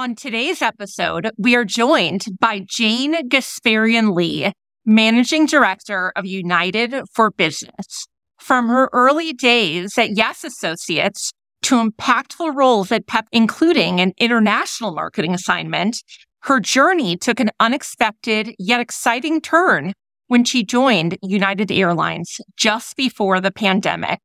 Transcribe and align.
On 0.00 0.14
today's 0.14 0.62
episode, 0.62 1.30
we 1.36 1.54
are 1.54 1.66
joined 1.66 2.24
by 2.40 2.64
Jane 2.66 3.28
Gasparian 3.28 4.14
Lee, 4.14 4.50
Managing 4.86 5.44
Director 5.44 6.10
of 6.16 6.24
United 6.24 6.94
for 7.12 7.30
Business. 7.30 8.06
From 8.38 8.68
her 8.68 8.88
early 8.94 9.34
days 9.34 9.98
at 9.98 10.16
Yes 10.16 10.42
Associates 10.42 11.32
to 11.64 11.74
impactful 11.74 12.56
roles 12.56 12.90
at 12.90 13.06
PEP, 13.06 13.26
including 13.30 14.00
an 14.00 14.14
international 14.16 14.94
marketing 14.94 15.34
assignment, 15.34 15.98
her 16.44 16.60
journey 16.60 17.18
took 17.18 17.38
an 17.38 17.50
unexpected 17.60 18.54
yet 18.58 18.80
exciting 18.80 19.42
turn 19.42 19.92
when 20.28 20.44
she 20.44 20.64
joined 20.64 21.18
United 21.22 21.70
Airlines 21.70 22.40
just 22.56 22.96
before 22.96 23.38
the 23.38 23.52
pandemic, 23.52 24.18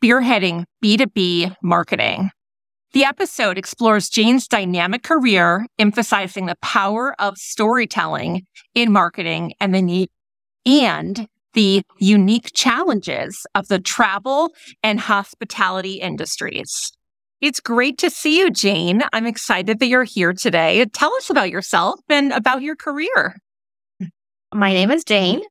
spearheading 0.00 0.62
B2B 0.80 1.56
marketing. 1.60 2.30
The 2.96 3.04
episode 3.04 3.58
explores 3.58 4.08
Jane's 4.08 4.48
dynamic 4.48 5.02
career, 5.02 5.66
emphasizing 5.78 6.46
the 6.46 6.56
power 6.62 7.14
of 7.20 7.36
storytelling 7.36 8.46
in 8.74 8.90
marketing 8.90 9.52
and 9.60 9.74
the 9.74 9.82
need 9.82 10.08
and 10.64 11.28
the 11.52 11.82
unique 11.98 12.52
challenges 12.54 13.44
of 13.54 13.68
the 13.68 13.80
travel 13.80 14.54
and 14.82 14.98
hospitality 14.98 15.96
industries. 15.96 16.90
It's 17.42 17.60
great 17.60 17.98
to 17.98 18.08
see 18.08 18.38
you, 18.38 18.50
Jane. 18.50 19.02
I'm 19.12 19.26
excited 19.26 19.78
that 19.78 19.88
you're 19.88 20.04
here 20.04 20.32
today. 20.32 20.82
Tell 20.86 21.14
us 21.16 21.28
about 21.28 21.50
yourself 21.50 22.00
and 22.08 22.32
about 22.32 22.62
your 22.62 22.76
career. 22.76 23.36
My 24.54 24.72
name 24.72 24.90
is 24.90 25.04
Jane. 25.04 25.42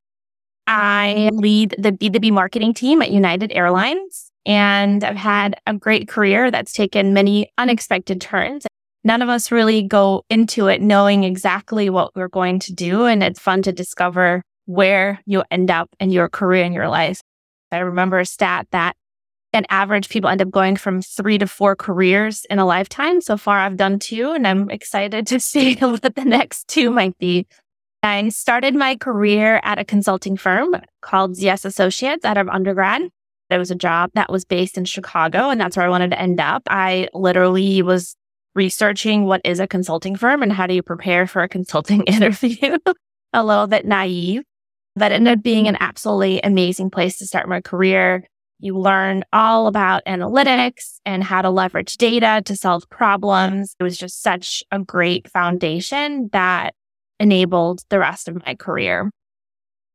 I 0.66 1.30
lead 1.32 1.76
the 1.78 1.92
B2B 1.92 2.32
marketing 2.32 2.74
team 2.74 3.04
at 3.04 3.12
United 3.12 3.52
Airlines. 3.54 4.25
And 4.46 5.04
I've 5.04 5.16
had 5.16 5.60
a 5.66 5.74
great 5.74 6.08
career 6.08 6.52
that's 6.52 6.72
taken 6.72 7.14
many 7.14 7.52
unexpected 7.58 8.22
turns. 8.22 8.66
None 9.04 9.22
of 9.22 9.30
us 9.30 9.52
really 9.52 9.84
go 9.84 10.24
into 10.30 10.68
it 10.68 10.82
knowing 10.82 11.24
exactly 11.24 11.90
what 11.90 12.16
we're 12.16 12.28
going 12.28 12.60
to 12.60 12.74
do. 12.74 13.06
And 13.06 13.24
it's 13.24 13.40
fun 13.40 13.62
to 13.64 13.72
discover 13.72 14.42
where 14.66 15.20
you 15.26 15.44
end 15.52 15.70
up 15.72 15.90
in 16.00 16.10
your 16.10 16.28
career 16.30 16.64
and 16.64 16.74
your 16.74 16.90
life. 16.90 17.22
I 17.72 17.80
remember 17.80 18.20
a 18.20 18.26
stat 18.26 18.68
that 18.72 18.96
an 19.54 19.66
average 19.70 20.10
people 20.10 20.30
end 20.30 20.42
up 20.42 20.52
going 20.52 20.76
from 20.76 21.02
three 21.02 21.38
to 21.38 21.48
four 21.48 21.76
careers 21.76 22.46
in 22.50 22.60
a 22.60 22.66
lifetime. 22.66 23.22
So 23.22 23.38
far, 23.38 23.60
I've 23.60 23.78
done 23.78 24.00
two, 24.00 24.32
and 24.32 24.46
I'm 24.46 24.70
excited 24.70 25.26
to 25.28 25.40
see 25.40 25.76
what 25.76 26.16
the 26.16 26.26
next 26.26 26.68
two 26.68 26.92
might 26.92 27.18
be. 27.18 27.48
I 28.04 28.30
started 28.30 28.76
my 28.76 28.96
career 28.98 29.60
at 29.64 29.80
a 29.80 29.86
consulting 29.86 30.38
firm 30.38 30.76
called 31.02 31.40
Yes 31.40 31.66
Associates 31.66 32.24
out 32.24 32.38
of 32.38 32.48
undergrad. 32.50 33.02
There 33.50 33.60
was 33.60 33.72
a 33.72 33.76
job 33.76 34.12
that 34.16 34.32
was 34.32 34.46
based 34.46 34.78
in 34.78 34.86
Chicago, 34.86 35.50
and 35.50 35.60
that's 35.62 35.78
where 35.78 35.86
I 35.86 35.90
wanted 35.90 36.12
to 36.12 36.20
end 36.20 36.40
up. 36.40 36.64
I 36.68 37.10
literally 37.14 37.82
was 37.82 38.16
researching 38.56 39.26
what 39.26 39.42
is 39.44 39.60
a 39.60 39.68
consulting 39.68 40.16
firm 40.16 40.42
and 40.42 40.52
how 40.52 40.66
do 40.66 40.74
you 40.74 40.82
prepare 40.82 41.28
for 41.28 41.44
a 41.44 41.50
consulting 41.50 42.04
interview. 42.08 42.78
a 43.34 43.44
little 43.44 43.68
bit 43.68 43.86
naive, 43.86 44.44
but 44.96 45.12
ended 45.12 45.38
up 45.38 45.44
being 45.44 45.68
an 45.68 45.78
absolutely 45.80 46.40
amazing 46.42 46.90
place 46.90 47.18
to 47.18 47.28
start 47.28 47.50
my 47.50 47.62
career. 47.62 48.24
You 48.60 48.80
learn 48.80 49.24
all 49.34 49.68
about 49.68 50.06
analytics 50.06 51.00
and 51.06 51.22
how 51.22 51.42
to 51.42 51.50
leverage 51.50 51.98
data 51.98 52.42
to 52.46 52.56
solve 52.56 52.90
problems. 52.90 53.76
It 53.78 53.84
was 53.84 53.98
just 53.98 54.24
such 54.24 54.64
a 54.72 54.80
great 54.80 55.30
foundation 55.30 56.30
that 56.32 56.74
enabled 57.20 57.82
the 57.90 58.00
rest 58.00 58.30
of 58.30 58.44
my 58.46 58.56
career. 58.56 59.12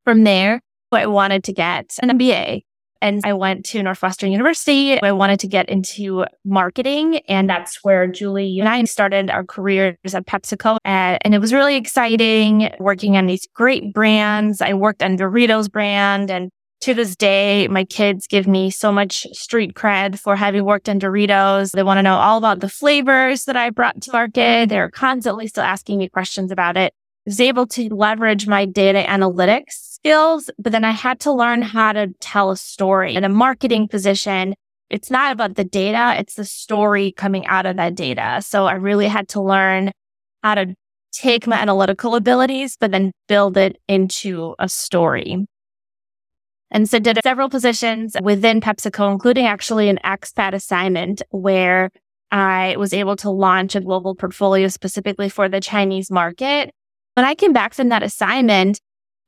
From 0.04 0.24
there, 0.24 0.60
I 0.92 1.06
wanted 1.06 1.44
to 1.44 1.52
get 1.52 1.96
an 2.02 2.10
MBA 2.10 2.62
and 3.02 3.22
I 3.24 3.32
went 3.32 3.64
to 3.66 3.82
Northwestern 3.82 4.32
University. 4.32 5.00
I 5.00 5.12
wanted 5.12 5.40
to 5.40 5.48
get 5.48 5.68
into 5.68 6.24
marketing. 6.44 7.18
And 7.28 7.48
that's 7.48 7.82
where 7.82 8.06
Julie 8.06 8.60
and 8.60 8.68
I 8.68 8.84
started 8.84 9.30
our 9.30 9.44
careers 9.44 9.96
at 10.12 10.26
PepsiCo. 10.26 10.78
And 10.84 11.34
it 11.34 11.38
was 11.38 11.52
really 11.52 11.76
exciting 11.76 12.70
working 12.78 13.16
on 13.16 13.26
these 13.26 13.46
great 13.54 13.92
brands. 13.92 14.60
I 14.60 14.74
worked 14.74 15.02
on 15.02 15.16
Doritos 15.16 15.70
brand 15.70 16.30
and 16.30 16.50
to 16.82 16.94
this 16.94 17.14
day, 17.14 17.68
my 17.68 17.84
kids 17.84 18.26
give 18.26 18.46
me 18.46 18.70
so 18.70 18.90
much 18.90 19.26
street 19.32 19.74
cred 19.74 20.18
for 20.18 20.34
having 20.34 20.64
worked 20.64 20.88
on 20.88 20.98
Doritos. 20.98 21.72
They 21.72 21.82
want 21.82 21.98
to 21.98 22.02
know 22.02 22.16
all 22.16 22.38
about 22.38 22.60
the 22.60 22.70
flavors 22.70 23.44
that 23.44 23.54
I 23.54 23.68
brought 23.68 24.00
to 24.00 24.12
market. 24.12 24.70
They're 24.70 24.90
constantly 24.90 25.46
still 25.46 25.62
asking 25.62 25.98
me 25.98 26.08
questions 26.08 26.50
about 26.50 26.78
it. 26.78 26.94
Was 27.30 27.38
able 27.38 27.68
to 27.68 27.94
leverage 27.94 28.48
my 28.48 28.64
data 28.64 29.04
analytics 29.06 29.74
skills, 29.74 30.50
but 30.58 30.72
then 30.72 30.84
I 30.84 30.90
had 30.90 31.20
to 31.20 31.32
learn 31.32 31.62
how 31.62 31.92
to 31.92 32.08
tell 32.18 32.50
a 32.50 32.56
story 32.56 33.14
in 33.14 33.22
a 33.22 33.28
marketing 33.28 33.86
position. 33.86 34.56
It's 34.88 35.12
not 35.12 35.30
about 35.30 35.54
the 35.54 35.62
data. 35.62 36.16
It's 36.18 36.34
the 36.34 36.44
story 36.44 37.12
coming 37.12 37.46
out 37.46 37.66
of 37.66 37.76
that 37.76 37.94
data. 37.94 38.40
So 38.42 38.66
I 38.66 38.72
really 38.72 39.06
had 39.06 39.28
to 39.28 39.40
learn 39.40 39.92
how 40.42 40.56
to 40.56 40.74
take 41.12 41.46
my 41.46 41.56
analytical 41.56 42.16
abilities, 42.16 42.76
but 42.80 42.90
then 42.90 43.12
build 43.28 43.56
it 43.56 43.76
into 43.86 44.56
a 44.58 44.68
story. 44.68 45.46
And 46.72 46.90
so 46.90 46.98
did 46.98 47.20
several 47.22 47.48
positions 47.48 48.16
within 48.20 48.60
PepsiCo, 48.60 49.12
including 49.12 49.46
actually 49.46 49.88
an 49.88 50.00
expat 50.04 50.52
assignment 50.52 51.22
where 51.30 51.90
I 52.32 52.74
was 52.76 52.92
able 52.92 53.14
to 53.18 53.30
launch 53.30 53.76
a 53.76 53.80
global 53.80 54.16
portfolio 54.16 54.66
specifically 54.66 55.28
for 55.28 55.48
the 55.48 55.60
Chinese 55.60 56.10
market. 56.10 56.74
When 57.14 57.26
I 57.26 57.34
came 57.34 57.52
back 57.52 57.74
from 57.74 57.88
that 57.88 58.02
assignment, 58.02 58.80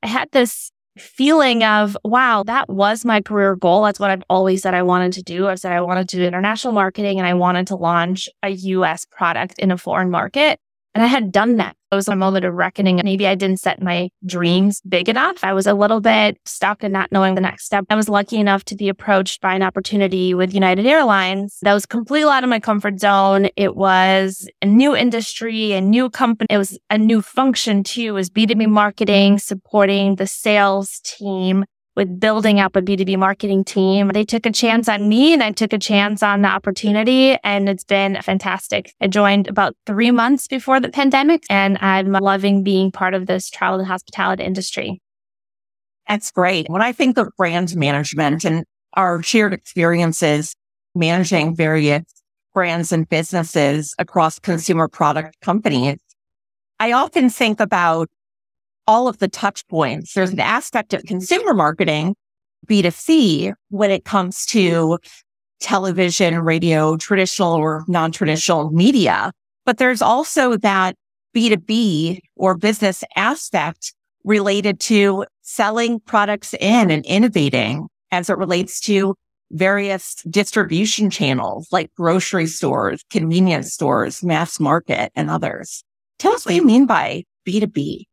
I 0.02 0.06
had 0.06 0.28
this 0.32 0.70
feeling 0.98 1.64
of, 1.64 1.96
wow, 2.04 2.42
that 2.44 2.68
was 2.68 3.04
my 3.04 3.20
career 3.20 3.56
goal. 3.56 3.84
That's 3.84 3.98
what 3.98 4.10
I've 4.10 4.22
always 4.28 4.62
said 4.62 4.74
I 4.74 4.82
wanted 4.82 5.12
to 5.14 5.22
do. 5.22 5.48
I've 5.48 5.58
said 5.58 5.72
I 5.72 5.80
wanted 5.80 6.08
to 6.10 6.16
do 6.16 6.24
international 6.24 6.74
marketing 6.74 7.18
and 7.18 7.26
I 7.26 7.34
wanted 7.34 7.66
to 7.68 7.76
launch 7.76 8.28
a 8.42 8.50
US 8.50 9.06
product 9.06 9.58
in 9.58 9.70
a 9.70 9.78
foreign 9.78 10.10
market. 10.10 10.60
And 10.94 11.02
I 11.02 11.06
had 11.06 11.32
done 11.32 11.56
that. 11.56 11.76
It 11.90 11.94
was 11.94 12.08
a 12.08 12.16
moment 12.16 12.44
of 12.46 12.54
reckoning. 12.54 13.00
Maybe 13.04 13.26
I 13.26 13.34
didn't 13.34 13.60
set 13.60 13.82
my 13.82 14.08
dreams 14.24 14.80
big 14.88 15.10
enough. 15.10 15.44
I 15.44 15.52
was 15.52 15.66
a 15.66 15.74
little 15.74 16.00
bit 16.00 16.38
stuck 16.46 16.82
and 16.82 16.92
not 16.92 17.12
knowing 17.12 17.34
the 17.34 17.42
next 17.42 17.66
step. 17.66 17.84
I 17.90 17.96
was 17.96 18.08
lucky 18.08 18.38
enough 18.38 18.64
to 18.66 18.76
be 18.76 18.88
approached 18.88 19.42
by 19.42 19.54
an 19.54 19.62
opportunity 19.62 20.32
with 20.32 20.54
United 20.54 20.86
Airlines 20.86 21.58
that 21.62 21.74
was 21.74 21.84
completely 21.84 22.30
out 22.30 22.44
of 22.44 22.50
my 22.50 22.60
comfort 22.60 22.98
zone. 22.98 23.48
It 23.56 23.76
was 23.76 24.48
a 24.62 24.66
new 24.66 24.96
industry, 24.96 25.72
a 25.72 25.82
new 25.82 26.08
company. 26.08 26.46
It 26.48 26.58
was 26.58 26.78
a 26.88 26.96
new 26.96 27.20
function 27.20 27.84
too. 27.84 28.08
It 28.08 28.12
was 28.12 28.30
B2B 28.30 28.68
marketing, 28.68 29.38
supporting 29.38 30.16
the 30.16 30.26
sales 30.26 31.00
team 31.04 31.64
with 31.96 32.18
building 32.18 32.58
up 32.58 32.74
a 32.76 32.82
B2B 32.82 33.18
marketing 33.18 33.64
team. 33.64 34.08
They 34.08 34.24
took 34.24 34.46
a 34.46 34.52
chance 34.52 34.88
on 34.88 35.08
me 35.08 35.32
and 35.32 35.42
I 35.42 35.52
took 35.52 35.72
a 35.72 35.78
chance 35.78 36.22
on 36.22 36.42
the 36.42 36.48
opportunity 36.48 37.36
and 37.44 37.68
it's 37.68 37.84
been 37.84 38.20
fantastic. 38.22 38.94
I 39.00 39.08
joined 39.08 39.48
about 39.48 39.76
three 39.86 40.10
months 40.10 40.48
before 40.48 40.80
the 40.80 40.88
pandemic 40.88 41.44
and 41.50 41.76
I'm 41.80 42.12
loving 42.12 42.62
being 42.62 42.90
part 42.90 43.14
of 43.14 43.26
this 43.26 43.50
travel 43.50 43.80
and 43.80 43.88
hospitality 43.88 44.42
industry. 44.42 45.00
That's 46.08 46.30
great. 46.30 46.68
When 46.68 46.82
I 46.82 46.92
think 46.92 47.18
of 47.18 47.28
brand 47.36 47.76
management 47.76 48.44
and 48.44 48.64
our 48.94 49.22
shared 49.22 49.52
experiences 49.52 50.54
managing 50.94 51.54
various 51.54 52.04
brands 52.54 52.92
and 52.92 53.08
businesses 53.08 53.94
across 53.98 54.38
consumer 54.38 54.88
product 54.88 55.40
companies, 55.40 55.98
I 56.80 56.92
often 56.92 57.30
think 57.30 57.60
about 57.60 58.08
all 58.86 59.08
of 59.08 59.18
the 59.18 59.28
touch 59.28 59.66
points. 59.68 60.14
There's 60.14 60.32
an 60.32 60.40
aspect 60.40 60.94
of 60.94 61.02
consumer 61.04 61.54
marketing, 61.54 62.14
B2C, 62.66 63.52
when 63.70 63.90
it 63.90 64.04
comes 64.04 64.46
to 64.46 64.98
television, 65.60 66.40
radio, 66.40 66.96
traditional 66.96 67.54
or 67.54 67.84
non-traditional 67.88 68.70
media. 68.70 69.32
But 69.64 69.78
there's 69.78 70.02
also 70.02 70.56
that 70.58 70.96
B2B 71.34 72.18
or 72.36 72.56
business 72.56 73.04
aspect 73.16 73.94
related 74.24 74.80
to 74.80 75.24
selling 75.42 76.00
products 76.00 76.54
in 76.54 76.90
and 76.90 77.04
innovating 77.06 77.88
as 78.10 78.28
it 78.28 78.38
relates 78.38 78.80
to 78.80 79.14
various 79.50 80.16
distribution 80.28 81.10
channels 81.10 81.68
like 81.70 81.92
grocery 81.94 82.46
stores, 82.46 83.04
convenience 83.10 83.72
stores, 83.72 84.22
mass 84.22 84.58
market, 84.58 85.12
and 85.14 85.30
others. 85.30 85.84
Tell 86.18 86.32
us 86.32 86.46
what 86.46 86.54
you 86.54 86.64
mean 86.64 86.86
by 86.86 87.24
B2B. 87.46 88.04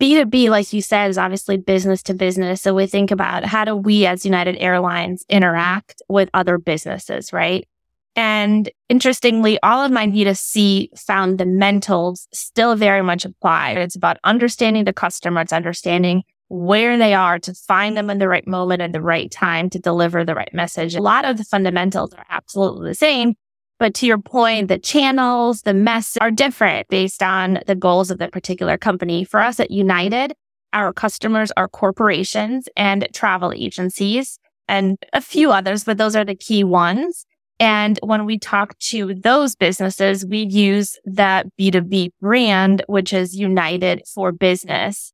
B2B, 0.00 0.50
like 0.50 0.72
you 0.72 0.82
said, 0.82 1.08
is 1.08 1.18
obviously 1.18 1.56
business 1.56 2.02
to 2.04 2.14
business. 2.14 2.60
So 2.60 2.74
we 2.74 2.86
think 2.86 3.10
about 3.10 3.44
how 3.44 3.64
do 3.64 3.74
we 3.74 4.06
as 4.06 4.26
United 4.26 4.56
Airlines 4.58 5.24
interact 5.28 6.02
with 6.08 6.28
other 6.34 6.58
businesses, 6.58 7.32
right? 7.32 7.66
And 8.14 8.70
interestingly, 8.88 9.58
all 9.62 9.84
of 9.84 9.92
my 9.92 10.06
B2C 10.06 10.98
fundamentals 10.98 12.28
still 12.32 12.74
very 12.74 13.02
much 13.02 13.24
apply. 13.24 13.72
It's 13.72 13.96
about 13.96 14.18
understanding 14.24 14.84
the 14.84 14.92
customer. 14.92 15.42
It's 15.42 15.52
understanding 15.52 16.22
where 16.48 16.96
they 16.96 17.12
are 17.12 17.38
to 17.40 17.52
find 17.52 17.96
them 17.96 18.08
in 18.08 18.18
the 18.18 18.28
right 18.28 18.46
moment 18.46 18.80
at 18.80 18.92
the 18.92 19.02
right 19.02 19.30
time 19.30 19.68
to 19.70 19.78
deliver 19.78 20.24
the 20.24 20.34
right 20.34 20.52
message. 20.54 20.94
A 20.94 21.02
lot 21.02 21.24
of 21.24 21.36
the 21.36 21.44
fundamentals 21.44 22.14
are 22.14 22.24
absolutely 22.30 22.90
the 22.90 22.94
same. 22.94 23.34
But 23.78 23.94
to 23.94 24.06
your 24.06 24.18
point, 24.18 24.68
the 24.68 24.78
channels, 24.78 25.62
the 25.62 25.74
mess 25.74 26.16
are 26.20 26.30
different 26.30 26.88
based 26.88 27.22
on 27.22 27.60
the 27.66 27.74
goals 27.74 28.10
of 28.10 28.18
the 28.18 28.28
particular 28.28 28.78
company. 28.78 29.24
For 29.24 29.40
us 29.40 29.60
at 29.60 29.70
United, 29.70 30.34
our 30.72 30.92
customers 30.92 31.52
are 31.56 31.68
corporations 31.68 32.68
and 32.76 33.06
travel 33.12 33.52
agencies 33.54 34.38
and 34.68 34.98
a 35.12 35.20
few 35.20 35.52
others, 35.52 35.84
but 35.84 35.98
those 35.98 36.16
are 36.16 36.24
the 36.24 36.34
key 36.34 36.64
ones. 36.64 37.26
And 37.58 37.98
when 38.02 38.26
we 38.26 38.38
talk 38.38 38.78
to 38.90 39.14
those 39.14 39.56
businesses, 39.56 40.26
we 40.26 40.44
use 40.44 40.98
that 41.04 41.46
B2B 41.58 42.10
brand, 42.20 42.82
which 42.86 43.12
is 43.12 43.34
United 43.34 44.02
for 44.06 44.32
Business. 44.32 45.12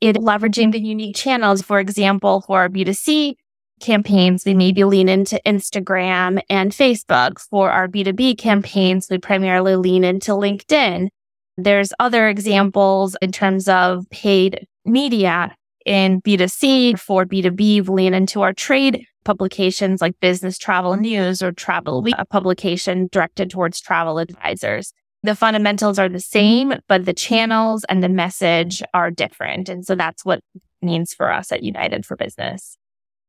It 0.00 0.16
leveraging 0.16 0.72
the 0.72 0.80
unique 0.80 1.16
channels. 1.16 1.62
For 1.62 1.78
example, 1.80 2.42
for 2.42 2.60
our 2.60 2.68
B2C 2.68 3.34
campaigns, 3.80 4.44
we 4.44 4.54
maybe 4.54 4.84
lean 4.84 5.08
into 5.08 5.40
Instagram 5.46 6.40
and 6.48 6.72
Facebook. 6.72 7.38
For 7.38 7.70
our 7.70 7.88
B2B 7.88 8.38
campaigns, 8.38 9.08
we 9.10 9.18
primarily 9.18 9.76
lean 9.76 10.04
into 10.04 10.32
LinkedIn. 10.32 11.08
There's 11.56 11.92
other 12.00 12.28
examples 12.28 13.16
in 13.22 13.32
terms 13.32 13.68
of 13.68 14.08
paid 14.10 14.66
media 14.84 15.54
in 15.86 16.20
B2C. 16.22 16.98
For 16.98 17.24
B2B, 17.24 17.58
we 17.58 17.80
lean 17.82 18.14
into 18.14 18.42
our 18.42 18.52
trade 18.52 19.06
publications 19.24 20.00
like 20.00 20.18
Business 20.20 20.58
Travel 20.58 20.96
News 20.96 21.42
or 21.42 21.52
Travel 21.52 22.02
Week, 22.02 22.14
a 22.18 22.26
publication 22.26 23.08
directed 23.10 23.50
towards 23.50 23.80
travel 23.80 24.18
advisors. 24.18 24.92
The 25.22 25.34
fundamentals 25.34 25.98
are 25.98 26.08
the 26.08 26.20
same, 26.20 26.74
but 26.86 27.06
the 27.06 27.14
channels 27.14 27.84
and 27.84 28.02
the 28.02 28.10
message 28.10 28.82
are 28.92 29.10
different. 29.10 29.70
And 29.70 29.84
so 29.86 29.94
that's 29.94 30.24
what 30.24 30.40
means 30.82 31.14
for 31.14 31.32
us 31.32 31.50
at 31.50 31.62
United 31.62 32.04
for 32.04 32.16
Business. 32.16 32.76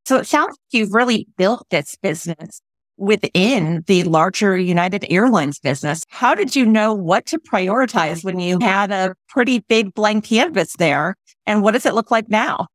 So 0.05 0.17
it 0.17 0.27
sounds 0.27 0.51
like 0.51 0.57
you've 0.71 0.93
really 0.93 1.27
built 1.37 1.65
this 1.71 1.95
business 2.01 2.61
within 2.97 3.83
the 3.87 4.03
larger 4.03 4.57
United 4.57 5.05
Airlines 5.09 5.59
business. 5.59 6.03
How 6.09 6.35
did 6.35 6.55
you 6.55 6.65
know 6.65 6.93
what 6.93 7.25
to 7.27 7.39
prioritize 7.39 8.23
when 8.23 8.39
you 8.39 8.59
had 8.59 8.91
a 8.91 9.15
pretty 9.27 9.59
big 9.59 9.93
blank 9.93 10.25
canvas 10.25 10.73
there? 10.77 11.15
And 11.45 11.61
what 11.61 11.71
does 11.71 11.85
it 11.85 11.93
look 11.93 12.11
like 12.11 12.29
now? 12.29 12.67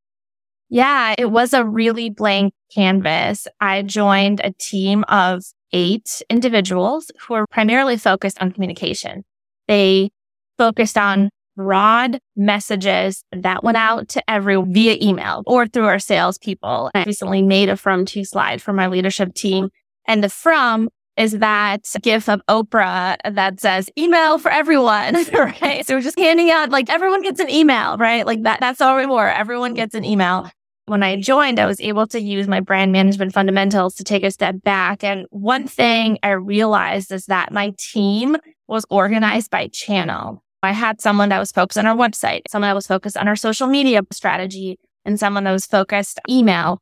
Yeah, 0.69 1.15
it 1.19 1.31
was 1.31 1.53
a 1.53 1.65
really 1.65 2.11
blank 2.11 2.53
canvas. 2.73 3.49
I 3.61 3.83
joined 3.83 4.41
a 4.45 4.53
team 4.53 5.05
of 5.09 5.43
eight 5.73 6.23
individuals 6.29 7.11
who 7.21 7.35
are 7.35 7.47
primarily 7.51 7.97
focused 7.97 8.41
on 8.41 8.53
communication. 8.53 9.25
They 9.69 10.11
focused 10.59 10.99
on 10.99 11.31
broad 11.61 12.21
messages 12.37 13.23
that 13.33 13.63
went 13.63 13.77
mm-hmm. 13.77 13.99
out 13.99 14.09
to 14.09 14.31
everyone 14.31 14.73
via 14.73 14.97
email 15.01 15.43
or 15.47 15.67
through 15.67 15.85
our 15.85 15.99
salespeople. 15.99 16.91
I 16.95 17.05
recently 17.05 17.43
made 17.43 17.69
a 17.69 17.77
from 17.77 18.07
to 18.07 18.25
slide 18.25 18.63
for 18.63 18.73
my 18.73 18.87
leadership 18.87 19.35
team. 19.35 19.69
And 20.07 20.25
the 20.25 20.31
from 20.31 20.89
is 21.19 21.33
that 21.41 21.87
gif 22.01 22.31
of 22.31 22.41
Oprah 22.49 23.17
that 23.31 23.61
says 23.61 23.91
email 23.99 24.39
for 24.39 24.51
everyone, 24.51 25.17
right? 25.35 25.87
So 25.87 25.97
we're 25.97 26.01
just 26.01 26.19
handing 26.19 26.51
out 26.51 26.71
like 26.71 26.89
everyone 26.89 27.21
gets 27.21 27.41
an 27.41 27.51
email, 27.51 27.99
right? 27.99 28.25
Like 28.25 28.43
that, 28.45 28.61
that's 28.61 28.81
all 28.81 28.97
we 28.97 29.05
were. 29.05 29.29
Everyone 29.29 29.75
gets 29.75 29.95
an 29.95 30.05
email 30.05 30.51
when 30.87 31.05
I 31.05 31.21
joined, 31.21 31.61
I 31.61 31.67
was 31.67 31.81
able 31.81 32.09
to 32.09 32.21
use 32.21 32.49
my 32.49 32.59
brand 32.59 32.91
management 32.91 33.33
fundamentals 33.33 33.95
to 33.95 34.05
take 34.05 34.25
a 34.25 34.31
step 34.33 34.57
back. 34.65 35.05
And 35.05 35.27
one 35.31 35.69
thing 35.69 36.19
I 36.25 36.31
realized 36.31 37.13
is 37.13 37.27
that 37.27 37.53
my 37.53 37.73
team 37.79 38.37
was 38.67 38.85
organized 38.91 39.53
by 39.53 39.69
channel. 39.69 40.43
I 40.63 40.73
had 40.73 41.01
someone 41.01 41.31
that 41.31 41.39
was 41.39 41.53
focused 41.53 41.79
on 41.79 41.87
our 41.87 41.97
website, 41.97 42.43
someone 42.49 42.69
that 42.69 42.75
was 42.75 42.87
focused 42.87 43.17
on 43.17 43.29
our 43.29 43.37
social 43.37 43.67
media 43.67 44.03
strategy, 44.13 44.79
and 45.05 45.19
someone 45.19 45.45
that 45.45 45.53
was 45.53 45.67
focused 45.67 46.21
email. 46.29 46.79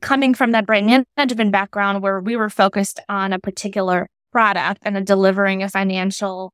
Coming 0.00 0.32
from 0.32 0.52
that 0.52 0.64
brand 0.64 1.04
management 1.16 1.52
background 1.52 2.02
where 2.02 2.20
we 2.20 2.36
were 2.36 2.48
focused 2.48 3.00
on 3.08 3.32
a 3.32 3.38
particular 3.38 4.08
product 4.32 4.80
and 4.84 5.04
delivering 5.06 5.62
a 5.62 5.68
financial 5.68 6.52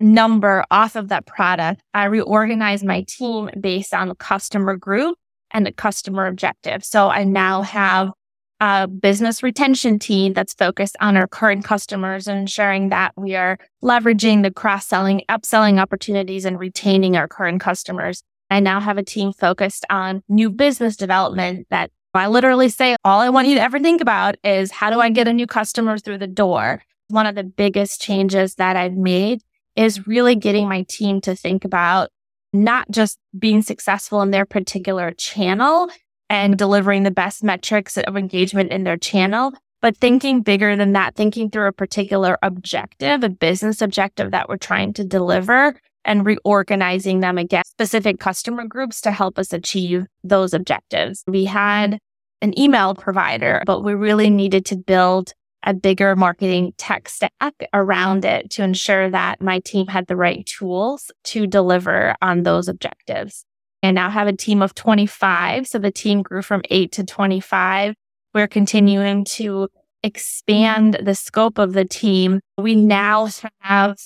number 0.00 0.64
off 0.70 0.96
of 0.96 1.08
that 1.08 1.26
product, 1.26 1.82
I 1.94 2.04
reorganized 2.04 2.84
my 2.84 3.04
team 3.06 3.50
based 3.58 3.94
on 3.94 4.08
the 4.08 4.14
customer 4.14 4.76
group 4.76 5.16
and 5.52 5.64
the 5.64 5.72
customer 5.72 6.26
objective. 6.26 6.84
So 6.84 7.08
I 7.08 7.24
now 7.24 7.62
have 7.62 8.10
a 8.60 8.86
business 8.86 9.42
retention 9.42 9.98
team 9.98 10.34
that's 10.34 10.52
focused 10.52 10.96
on 11.00 11.16
our 11.16 11.26
current 11.26 11.64
customers 11.64 12.28
and 12.28 12.38
ensuring 12.38 12.90
that 12.90 13.12
we 13.16 13.34
are 13.34 13.58
leveraging 13.82 14.42
the 14.42 14.50
cross 14.50 14.86
selling, 14.86 15.22
upselling 15.30 15.80
opportunities 15.80 16.44
and 16.44 16.58
retaining 16.58 17.16
our 17.16 17.26
current 17.26 17.60
customers. 17.60 18.22
I 18.50 18.60
now 18.60 18.80
have 18.80 18.98
a 18.98 19.02
team 19.02 19.32
focused 19.32 19.86
on 19.88 20.22
new 20.28 20.50
business 20.50 20.96
development 20.96 21.68
that 21.70 21.90
I 22.12 22.26
literally 22.26 22.68
say, 22.68 22.96
all 23.04 23.20
I 23.20 23.30
want 23.30 23.48
you 23.48 23.54
to 23.54 23.62
ever 23.62 23.78
think 23.78 24.00
about 24.00 24.34
is 24.42 24.72
how 24.72 24.90
do 24.90 25.00
I 25.00 25.10
get 25.10 25.28
a 25.28 25.32
new 25.32 25.46
customer 25.46 25.96
through 25.96 26.18
the 26.18 26.26
door? 26.26 26.82
One 27.08 27.26
of 27.26 27.36
the 27.36 27.44
biggest 27.44 28.02
changes 28.02 28.56
that 28.56 28.76
I've 28.76 28.96
made 28.96 29.42
is 29.76 30.06
really 30.06 30.34
getting 30.34 30.68
my 30.68 30.84
team 30.88 31.20
to 31.22 31.36
think 31.36 31.64
about 31.64 32.10
not 32.52 32.90
just 32.90 33.18
being 33.38 33.62
successful 33.62 34.22
in 34.22 34.32
their 34.32 34.44
particular 34.44 35.12
channel 35.12 35.88
and 36.30 36.56
delivering 36.56 37.02
the 37.02 37.10
best 37.10 37.42
metrics 37.42 37.98
of 37.98 38.16
engagement 38.16 38.70
in 38.70 38.84
their 38.84 38.96
channel, 38.96 39.52
but 39.82 39.96
thinking 39.98 40.42
bigger 40.42 40.76
than 40.76 40.92
that, 40.92 41.16
thinking 41.16 41.50
through 41.50 41.66
a 41.66 41.72
particular 41.72 42.38
objective, 42.42 43.24
a 43.24 43.28
business 43.28 43.82
objective 43.82 44.30
that 44.30 44.48
we're 44.48 44.56
trying 44.56 44.92
to 44.94 45.04
deliver 45.04 45.74
and 46.04 46.24
reorganizing 46.24 47.20
them 47.20 47.36
against 47.36 47.72
specific 47.72 48.20
customer 48.20 48.64
groups 48.64 49.00
to 49.00 49.10
help 49.10 49.38
us 49.38 49.52
achieve 49.52 50.06
those 50.22 50.54
objectives. 50.54 51.24
We 51.26 51.44
had 51.44 51.98
an 52.40 52.58
email 52.58 52.94
provider, 52.94 53.62
but 53.66 53.82
we 53.82 53.94
really 53.94 54.30
needed 54.30 54.64
to 54.66 54.76
build 54.76 55.32
a 55.62 55.74
bigger 55.74 56.16
marketing 56.16 56.72
tech 56.78 57.08
stack 57.08 57.54
around 57.74 58.24
it 58.24 58.50
to 58.50 58.62
ensure 58.62 59.10
that 59.10 59.42
my 59.42 59.58
team 59.60 59.88
had 59.88 60.06
the 60.06 60.16
right 60.16 60.46
tools 60.46 61.10
to 61.24 61.46
deliver 61.46 62.14
on 62.22 62.44
those 62.44 62.66
objectives. 62.66 63.44
I 63.82 63.90
now 63.92 64.10
have 64.10 64.28
a 64.28 64.32
team 64.32 64.62
of 64.62 64.74
25. 64.74 65.66
So 65.66 65.78
the 65.78 65.90
team 65.90 66.22
grew 66.22 66.42
from 66.42 66.62
eight 66.70 66.92
to 66.92 67.04
25. 67.04 67.94
We're 68.34 68.48
continuing 68.48 69.24
to 69.24 69.68
expand 70.02 70.98
the 71.02 71.14
scope 71.14 71.58
of 71.58 71.72
the 71.72 71.84
team. 71.84 72.40
We 72.58 72.74
now 72.74 73.28
have 73.60 73.96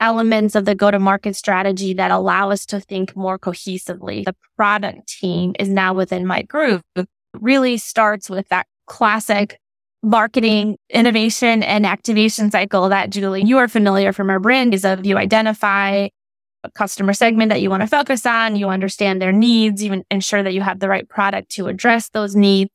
elements 0.00 0.54
of 0.54 0.64
the 0.64 0.74
go 0.74 0.90
to 0.90 0.98
market 0.98 1.36
strategy 1.36 1.92
that 1.94 2.10
allow 2.10 2.50
us 2.50 2.64
to 2.66 2.80
think 2.80 3.16
more 3.16 3.38
cohesively. 3.38 4.24
The 4.24 4.36
product 4.56 5.08
team 5.08 5.54
is 5.58 5.68
now 5.68 5.94
within 5.94 6.26
my 6.26 6.42
group. 6.42 6.82
It 6.96 7.08
really 7.34 7.76
starts 7.76 8.30
with 8.30 8.48
that 8.48 8.66
classic 8.86 9.58
marketing, 10.02 10.76
innovation, 10.90 11.62
and 11.62 11.84
activation 11.84 12.50
cycle 12.50 12.88
that 12.88 13.10
Julie, 13.10 13.42
you 13.44 13.58
are 13.58 13.68
familiar 13.68 14.12
from 14.12 14.30
our 14.30 14.38
brand 14.38 14.72
is 14.72 14.84
of 14.84 15.04
you 15.04 15.16
identify 15.16 16.08
customer 16.74 17.12
segment 17.12 17.50
that 17.50 17.62
you 17.62 17.70
want 17.70 17.82
to 17.82 17.86
focus 17.86 18.26
on, 18.26 18.56
you 18.56 18.68
understand 18.68 19.20
their 19.20 19.32
needs, 19.32 19.82
you 19.82 20.04
ensure 20.10 20.42
that 20.42 20.54
you 20.54 20.60
have 20.60 20.80
the 20.80 20.88
right 20.88 21.08
product 21.08 21.50
to 21.52 21.68
address 21.68 22.08
those 22.10 22.34
needs, 22.34 22.70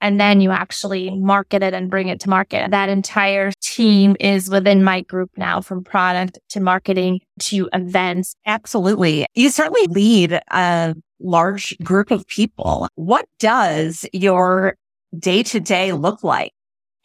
and 0.00 0.20
then 0.20 0.40
you 0.40 0.50
actually 0.50 1.10
market 1.18 1.62
it 1.62 1.74
and 1.74 1.90
bring 1.90 2.08
it 2.08 2.20
to 2.20 2.30
market. 2.30 2.70
That 2.70 2.88
entire 2.88 3.52
team 3.60 4.16
is 4.20 4.50
within 4.50 4.82
my 4.82 5.02
group 5.02 5.30
now 5.36 5.60
from 5.60 5.84
product 5.84 6.38
to 6.50 6.60
marketing 6.60 7.20
to 7.40 7.68
events. 7.72 8.34
Absolutely. 8.46 9.26
You 9.34 9.50
certainly 9.50 9.86
lead 9.86 10.40
a 10.50 10.94
large 11.20 11.76
group 11.78 12.10
of 12.10 12.26
people. 12.26 12.88
What 12.94 13.26
does 13.38 14.06
your 14.12 14.76
day 15.18 15.42
to 15.44 15.60
day 15.60 15.92
look 15.92 16.22
like? 16.22 16.52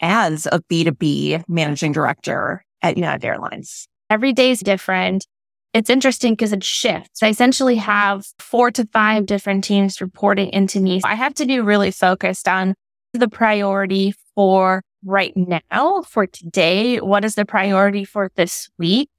as 0.03 0.47
a 0.51 0.59
B2B 0.59 1.45
managing 1.47 1.93
director 1.93 2.63
at 2.81 2.97
United 2.97 3.25
Airlines? 3.25 3.87
Every 4.09 4.33
day 4.33 4.51
is 4.51 4.59
different. 4.59 5.25
It's 5.73 5.89
interesting 5.89 6.33
because 6.33 6.53
it 6.53 6.63
shifts. 6.63 7.23
I 7.23 7.29
essentially 7.29 7.77
have 7.77 8.27
four 8.37 8.69
to 8.71 8.85
five 8.93 9.25
different 9.25 9.63
teams 9.63 10.01
reporting 10.01 10.49
into 10.49 10.79
me. 10.79 11.01
I 11.03 11.15
have 11.15 11.33
to 11.35 11.47
be 11.47 11.59
really 11.59 11.89
focused 11.89 12.47
on 12.47 12.75
the 13.13 13.27
priority 13.27 14.13
for 14.35 14.83
right 15.03 15.33
now, 15.35 16.03
for 16.03 16.27
today. 16.27 16.97
What 16.99 17.25
is 17.25 17.35
the 17.35 17.45
priority 17.45 18.05
for 18.05 18.31
this 18.35 18.69
week? 18.77 19.09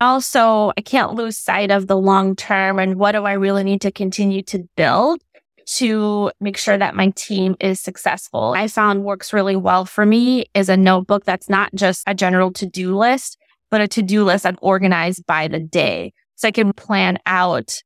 Also, 0.00 0.72
I 0.76 0.80
can't 0.80 1.14
lose 1.14 1.36
sight 1.36 1.70
of 1.70 1.86
the 1.86 1.96
long 1.96 2.34
term 2.34 2.78
and 2.78 2.96
what 2.96 3.12
do 3.12 3.24
I 3.24 3.34
really 3.34 3.64
need 3.64 3.82
to 3.82 3.92
continue 3.92 4.42
to 4.44 4.66
build 4.76 5.20
to 5.66 6.32
make 6.40 6.56
sure 6.56 6.76
that 6.76 6.96
my 6.96 7.10
team 7.10 7.54
is 7.60 7.80
successful. 7.80 8.54
I 8.56 8.66
found 8.66 9.04
works 9.04 9.32
really 9.32 9.56
well 9.56 9.84
for 9.84 10.04
me 10.04 10.46
is 10.54 10.68
a 10.68 10.76
notebook 10.76 11.24
that's 11.24 11.48
not 11.48 11.72
just 11.74 12.02
a 12.06 12.14
general 12.14 12.52
to 12.54 12.66
do 12.66 12.96
list, 12.96 13.36
but 13.70 13.80
a 13.80 13.88
to 13.88 14.02
do 14.02 14.24
list 14.24 14.46
I've 14.46 14.58
organized 14.60 15.26
by 15.26 15.48
the 15.48 15.60
day. 15.60 16.12
So 16.36 16.48
I 16.48 16.52
can 16.52 16.72
plan 16.72 17.18
out 17.26 17.82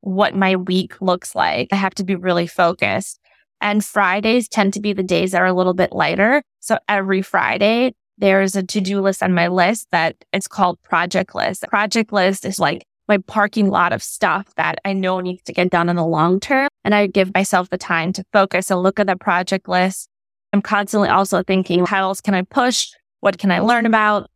what 0.00 0.34
my 0.34 0.56
week 0.56 1.00
looks 1.00 1.34
like. 1.34 1.68
I 1.72 1.76
have 1.76 1.94
to 1.96 2.04
be 2.04 2.14
really 2.14 2.46
focused. 2.46 3.20
And 3.60 3.84
Fridays 3.84 4.48
tend 4.48 4.72
to 4.74 4.80
be 4.80 4.92
the 4.92 5.02
days 5.02 5.32
that 5.32 5.42
are 5.42 5.46
a 5.46 5.52
little 5.52 5.74
bit 5.74 5.92
lighter. 5.92 6.42
So 6.60 6.78
every 6.88 7.22
Friday, 7.22 7.94
there's 8.16 8.56
a 8.56 8.62
to 8.62 8.80
do 8.80 9.00
list 9.00 9.22
on 9.22 9.34
my 9.34 9.48
list 9.48 9.88
that 9.92 10.16
it's 10.32 10.48
called 10.48 10.80
project 10.82 11.34
list. 11.34 11.62
Project 11.68 12.12
list 12.12 12.44
is 12.44 12.58
like 12.58 12.84
my 13.08 13.18
parking 13.18 13.70
lot 13.70 13.92
of 13.92 14.02
stuff 14.02 14.54
that 14.56 14.78
I 14.84 14.92
know 14.92 15.20
needs 15.20 15.42
to 15.44 15.52
get 15.52 15.70
done 15.70 15.88
in 15.88 15.96
the 15.96 16.04
long 16.04 16.40
term. 16.40 16.68
And 16.84 16.94
I 16.94 17.06
give 17.06 17.34
myself 17.34 17.70
the 17.70 17.78
time 17.78 18.12
to 18.14 18.24
focus 18.32 18.70
and 18.70 18.82
look 18.82 19.00
at 19.00 19.06
the 19.06 19.16
project 19.16 19.68
list. 19.68 20.08
I'm 20.52 20.62
constantly 20.62 21.08
also 21.08 21.42
thinking, 21.42 21.84
how 21.86 22.02
else 22.02 22.20
can 22.20 22.34
I 22.34 22.42
push? 22.42 22.88
What 23.20 23.38
can 23.38 23.50
I 23.50 23.60
learn 23.60 23.86
about? 23.86 24.30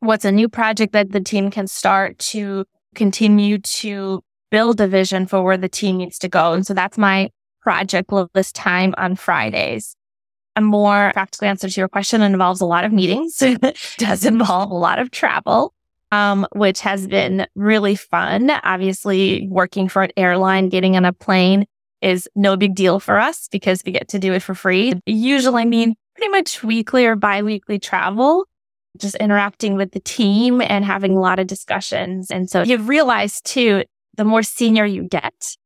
What's 0.00 0.24
a 0.24 0.32
new 0.32 0.48
project 0.48 0.92
that 0.92 1.12
the 1.12 1.20
team 1.20 1.50
can 1.50 1.66
start 1.66 2.18
to 2.18 2.64
continue 2.94 3.58
to 3.58 4.22
build 4.50 4.80
a 4.80 4.86
vision 4.86 5.26
for 5.26 5.42
where 5.42 5.56
the 5.56 5.68
team 5.68 5.98
needs 5.98 6.18
to 6.20 6.28
go? 6.28 6.52
And 6.52 6.66
so 6.66 6.72
that's 6.72 6.96
my 6.96 7.30
project 7.60 8.10
list 8.34 8.54
time 8.54 8.94
on 8.96 9.16
Fridays. 9.16 9.96
a 10.56 10.60
more 10.60 11.10
practical 11.12 11.48
answer 11.48 11.68
to 11.68 11.80
your 11.80 11.88
question 11.88 12.22
involves 12.22 12.60
a 12.60 12.66
lot 12.66 12.84
of 12.84 12.92
meetings. 12.92 13.42
does 13.98 14.24
involve 14.24 14.70
a 14.70 14.74
lot 14.74 14.98
of 14.98 15.10
travel, 15.10 15.74
um, 16.12 16.46
which 16.54 16.80
has 16.80 17.06
been 17.06 17.46
really 17.54 17.96
fun. 17.96 18.50
Obviously, 18.50 19.46
working 19.50 19.88
for 19.88 20.02
an 20.02 20.10
airline, 20.16 20.68
getting 20.68 20.96
on 20.96 21.04
a 21.04 21.12
plane 21.12 21.66
is 22.00 22.28
no 22.36 22.56
big 22.56 22.74
deal 22.74 23.00
for 23.00 23.18
us 23.18 23.48
because 23.50 23.82
we 23.84 23.92
get 23.92 24.08
to 24.08 24.18
do 24.18 24.32
it 24.32 24.42
for 24.42 24.54
free. 24.54 24.94
Usually 25.06 25.64
mean 25.64 25.96
pretty 26.16 26.30
much 26.30 26.62
weekly 26.62 27.06
or 27.06 27.16
biweekly 27.16 27.78
travel, 27.78 28.44
just 28.98 29.16
interacting 29.16 29.76
with 29.76 29.92
the 29.92 30.00
team 30.00 30.60
and 30.60 30.84
having 30.84 31.16
a 31.16 31.20
lot 31.20 31.38
of 31.38 31.46
discussions. 31.46 32.30
And 32.30 32.48
so 32.48 32.62
you 32.62 32.78
realize 32.78 33.40
too, 33.40 33.84
the 34.16 34.24
more 34.24 34.42
senior 34.42 34.84
you 34.84 35.04
get, 35.04 35.56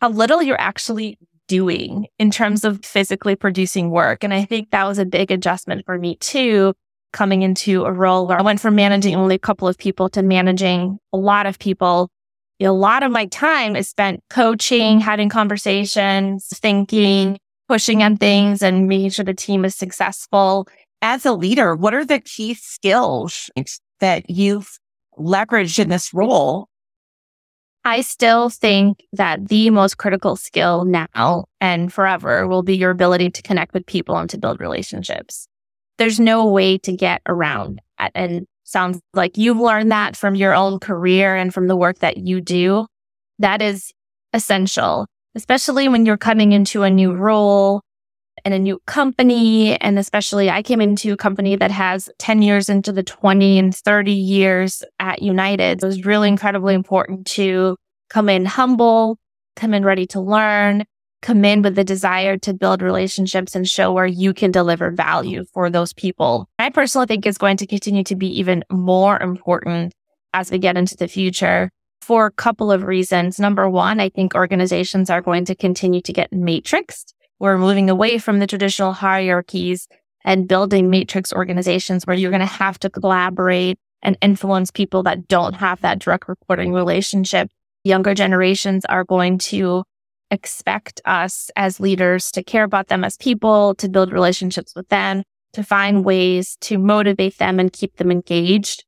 how 0.00 0.10
little 0.10 0.42
you're 0.42 0.60
actually 0.60 1.18
doing 1.48 2.06
in 2.18 2.30
terms 2.30 2.64
of 2.64 2.84
physically 2.84 3.34
producing 3.34 3.90
work. 3.90 4.22
And 4.22 4.34
I 4.34 4.44
think 4.44 4.70
that 4.70 4.84
was 4.84 4.98
a 4.98 5.06
big 5.06 5.30
adjustment 5.30 5.84
for 5.86 5.98
me 5.98 6.16
too, 6.16 6.74
coming 7.12 7.42
into 7.42 7.84
a 7.84 7.92
role 7.92 8.26
where 8.26 8.38
I 8.38 8.42
went 8.42 8.60
from 8.60 8.74
managing 8.74 9.14
only 9.14 9.34
a 9.34 9.38
couple 9.38 9.66
of 9.66 9.78
people 9.78 10.08
to 10.10 10.22
managing 10.22 10.98
a 11.12 11.16
lot 11.16 11.46
of 11.46 11.58
people 11.58 12.10
a 12.66 12.72
lot 12.72 13.02
of 13.02 13.12
my 13.12 13.26
time 13.26 13.76
is 13.76 13.88
spent 13.88 14.22
coaching, 14.30 15.00
having 15.00 15.28
conversations, 15.28 16.48
thinking, 16.58 17.38
pushing 17.68 18.02
on 18.02 18.16
things 18.16 18.62
and 18.62 18.88
making 18.88 19.10
sure 19.10 19.24
the 19.24 19.34
team 19.34 19.64
is 19.64 19.74
successful. 19.74 20.66
As 21.00 21.24
a 21.24 21.32
leader, 21.32 21.76
what 21.76 21.94
are 21.94 22.04
the 22.04 22.20
key 22.20 22.54
skills 22.54 23.50
that 24.00 24.28
you've 24.28 24.78
leveraged 25.18 25.78
in 25.78 25.88
this 25.88 26.12
role? 26.12 26.68
I 27.84 28.00
still 28.00 28.50
think 28.50 29.04
that 29.12 29.48
the 29.48 29.70
most 29.70 29.96
critical 29.96 30.36
skill 30.36 30.84
now 30.84 31.46
and 31.60 31.92
forever 31.92 32.46
will 32.46 32.62
be 32.62 32.76
your 32.76 32.90
ability 32.90 33.30
to 33.30 33.42
connect 33.42 33.72
with 33.72 33.86
people 33.86 34.16
and 34.16 34.28
to 34.30 34.38
build 34.38 34.60
relationships. 34.60 35.46
There's 35.96 36.20
no 36.20 36.46
way 36.46 36.78
to 36.78 36.92
get 36.92 37.22
around 37.26 37.80
that. 37.98 38.12
And 38.14 38.46
Sounds 38.68 39.00
like 39.14 39.38
you've 39.38 39.56
learned 39.56 39.90
that 39.92 40.14
from 40.14 40.34
your 40.34 40.54
own 40.54 40.78
career 40.78 41.34
and 41.34 41.54
from 41.54 41.68
the 41.68 41.76
work 41.76 42.00
that 42.00 42.18
you 42.18 42.42
do. 42.42 42.86
That 43.38 43.62
is 43.62 43.94
essential, 44.34 45.06
especially 45.34 45.88
when 45.88 46.04
you're 46.04 46.18
coming 46.18 46.52
into 46.52 46.82
a 46.82 46.90
new 46.90 47.14
role 47.14 47.80
in 48.44 48.52
a 48.52 48.58
new 48.58 48.80
company. 48.86 49.80
And 49.80 49.98
especially 49.98 50.50
I 50.50 50.62
came 50.62 50.80
into 50.80 51.12
a 51.12 51.16
company 51.16 51.56
that 51.56 51.70
has 51.70 52.10
10 52.18 52.42
years 52.42 52.68
into 52.68 52.92
the 52.92 53.02
20 53.02 53.58
and 53.58 53.74
30 53.74 54.12
years 54.12 54.82
at 54.98 55.22
United. 55.22 55.82
It 55.82 55.86
was 55.86 56.04
really 56.04 56.28
incredibly 56.28 56.74
important 56.74 57.26
to 57.28 57.76
come 58.10 58.28
in 58.28 58.46
humble, 58.46 59.18
come 59.56 59.74
in 59.74 59.84
ready 59.84 60.06
to 60.08 60.20
learn, 60.20 60.84
come 61.22 61.44
in 61.44 61.62
with 61.62 61.74
the 61.74 61.84
desire 61.84 62.36
to 62.38 62.54
build 62.54 62.82
relationships 62.82 63.54
and 63.54 63.68
show 63.68 63.92
where 63.92 64.06
you 64.06 64.32
can 64.32 64.50
deliver 64.50 64.90
value 64.90 65.44
for 65.52 65.68
those 65.68 65.92
people. 65.92 66.48
I 66.58 66.70
personally 66.70 67.06
think 67.06 67.26
is 67.26 67.38
going 67.38 67.56
to 67.58 67.66
continue 67.66 68.04
to 68.04 68.16
be 68.16 68.28
even 68.38 68.64
more 68.70 69.20
important 69.20 69.92
as 70.32 70.50
we 70.50 70.58
get 70.58 70.76
into 70.76 70.96
the 70.96 71.08
future 71.08 71.70
for 72.00 72.26
a 72.26 72.32
couple 72.32 72.70
of 72.70 72.84
reasons. 72.84 73.38
Number 73.38 73.68
one, 73.68 74.00
I 74.00 74.08
think 74.08 74.34
organizations 74.34 75.10
are 75.10 75.20
going 75.20 75.44
to 75.46 75.54
continue 75.54 76.00
to 76.02 76.12
get 76.12 76.30
matrixed. 76.30 77.12
We're 77.40 77.58
moving 77.58 77.88
away 77.88 78.18
from 78.18 78.38
the 78.38 78.46
traditional 78.46 78.92
hierarchies 78.92 79.88
and 80.24 80.48
building 80.48 80.90
matrix 80.90 81.32
organizations 81.32 82.06
where 82.06 82.16
you're 82.16 82.30
going 82.30 82.40
to 82.40 82.46
have 82.46 82.78
to 82.80 82.90
collaborate 82.90 83.78
and 84.02 84.18
influence 84.20 84.70
people 84.70 85.02
that 85.04 85.28
don't 85.28 85.54
have 85.54 85.80
that 85.80 86.00
direct 86.00 86.28
reporting 86.28 86.72
relationship. 86.72 87.48
Younger 87.84 88.14
generations 88.14 88.84
are 88.86 89.04
going 89.04 89.38
to 89.38 89.84
expect 90.30 91.00
us 91.04 91.50
as 91.56 91.80
leaders 91.80 92.30
to 92.32 92.42
care 92.42 92.64
about 92.64 92.88
them 92.88 93.04
as 93.04 93.16
people, 93.16 93.74
to 93.76 93.88
build 93.88 94.12
relationships 94.12 94.74
with 94.74 94.88
them, 94.88 95.22
to 95.52 95.62
find 95.62 96.04
ways 96.04 96.56
to 96.60 96.78
motivate 96.78 97.38
them 97.38 97.58
and 97.58 97.72
keep 97.72 97.96
them 97.96 98.10
engaged 98.10 98.84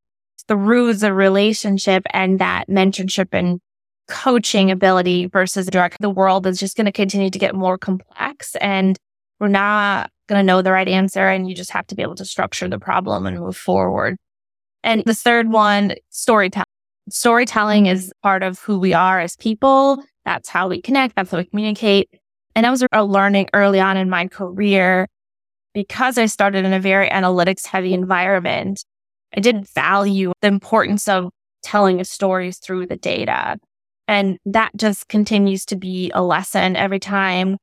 through 0.48 0.94
the 0.94 1.14
relationship 1.14 2.02
and 2.12 2.38
that 2.38 2.68
mentorship 2.68 3.28
and 3.32 3.60
coaching 4.10 4.70
ability 4.70 5.26
versus 5.26 5.66
direct. 5.66 5.96
The 6.00 6.10
world 6.10 6.46
is 6.46 6.58
just 6.58 6.76
going 6.76 6.86
to 6.86 6.92
continue 6.92 7.30
to 7.30 7.38
get 7.38 7.54
more 7.54 7.78
complex 7.78 8.56
and 8.56 8.98
we're 9.38 9.48
not 9.48 10.10
going 10.28 10.38
to 10.38 10.42
know 10.42 10.60
the 10.60 10.72
right 10.72 10.88
answer. 10.88 11.26
And 11.26 11.48
you 11.48 11.54
just 11.54 11.70
have 11.70 11.86
to 11.86 11.94
be 11.94 12.02
able 12.02 12.16
to 12.16 12.26
structure 12.26 12.68
the 12.68 12.78
problem 12.78 13.24
and 13.26 13.40
move 13.40 13.56
forward. 13.56 14.18
And 14.84 15.02
the 15.06 15.14
third 15.14 15.50
one, 15.50 15.94
storytelling. 16.10 16.66
Storytelling 17.08 17.86
is 17.86 18.12
part 18.22 18.42
of 18.42 18.58
who 18.60 18.78
we 18.78 18.92
are 18.92 19.18
as 19.18 19.34
people 19.36 20.04
that's 20.24 20.48
how 20.48 20.68
we 20.68 20.80
connect. 20.80 21.16
That's 21.16 21.30
how 21.30 21.38
we 21.38 21.44
communicate. 21.44 22.08
And 22.54 22.66
I 22.66 22.70
was 22.70 22.84
a 22.92 23.04
learning 23.04 23.48
early 23.54 23.80
on 23.80 23.96
in 23.96 24.10
my 24.10 24.26
career 24.26 25.08
because 25.72 26.18
I 26.18 26.26
started 26.26 26.64
in 26.64 26.72
a 26.72 26.80
very 26.80 27.08
analytics 27.08 27.66
heavy 27.66 27.94
environment. 27.94 28.84
I 29.36 29.40
didn't 29.40 29.68
value 29.68 30.32
the 30.40 30.48
importance 30.48 31.08
of 31.08 31.30
telling 31.62 32.00
a 32.00 32.04
story 32.04 32.52
through 32.52 32.86
the 32.86 32.96
data. 32.96 33.58
And 34.10 34.38
that 34.44 34.72
just 34.76 35.06
continues 35.06 35.64
to 35.66 35.76
be 35.76 36.10
a 36.12 36.20
lesson 36.20 36.74
every 36.74 36.98
time 36.98 37.56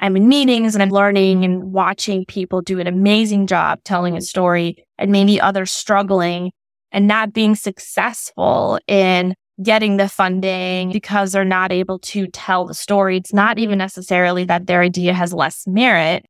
I'm 0.00 0.16
in 0.16 0.26
meetings 0.26 0.74
and 0.74 0.82
I'm 0.82 0.90
learning 0.90 1.44
and 1.44 1.72
watching 1.72 2.24
people 2.26 2.60
do 2.60 2.80
an 2.80 2.88
amazing 2.88 3.46
job 3.46 3.78
telling 3.84 4.16
a 4.16 4.20
story 4.20 4.84
and 4.98 5.12
maybe 5.12 5.40
others 5.40 5.70
struggling 5.70 6.50
and 6.90 7.06
not 7.06 7.32
being 7.32 7.54
successful 7.54 8.80
in 8.88 9.36
getting 9.62 9.96
the 9.96 10.08
funding 10.08 10.90
because 10.90 11.30
they're 11.30 11.44
not 11.44 11.70
able 11.70 12.00
to 12.00 12.26
tell 12.26 12.66
the 12.66 12.74
story. 12.74 13.18
It's 13.18 13.32
not 13.32 13.60
even 13.60 13.78
necessarily 13.78 14.42
that 14.46 14.66
their 14.66 14.80
idea 14.80 15.14
has 15.14 15.32
less 15.32 15.68
merit. 15.68 16.26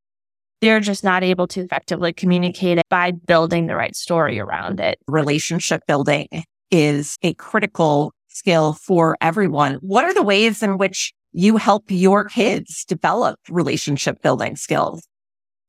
They're 0.61 0.81
just 0.81 1.02
not 1.02 1.23
able 1.23 1.47
to 1.47 1.62
effectively 1.62 2.12
communicate 2.12 2.76
it 2.76 2.85
by 2.91 3.12
building 3.12 3.69
the 3.69 3.76
right 3.76 3.97
story 3.97 4.38
around 4.38 4.81
it. 4.81 4.99
Relationship 5.09 5.81
building 5.87 6.29
is 6.71 7.17
a 7.23 7.33
critical 7.35 8.12
skill 8.33 8.75
for 8.75 9.17
everyone. 9.21 9.75
What 9.77 10.05
are 10.05 10.15
the 10.15 10.23
ways 10.23 10.62
in 10.62 10.79
which 10.79 11.12
you 11.33 11.57
help 11.57 11.85
your 11.89 12.25
kids 12.25 12.85
develop 12.85 13.39
relationship 13.49 14.23
building 14.23 14.57
skills? 14.57 15.07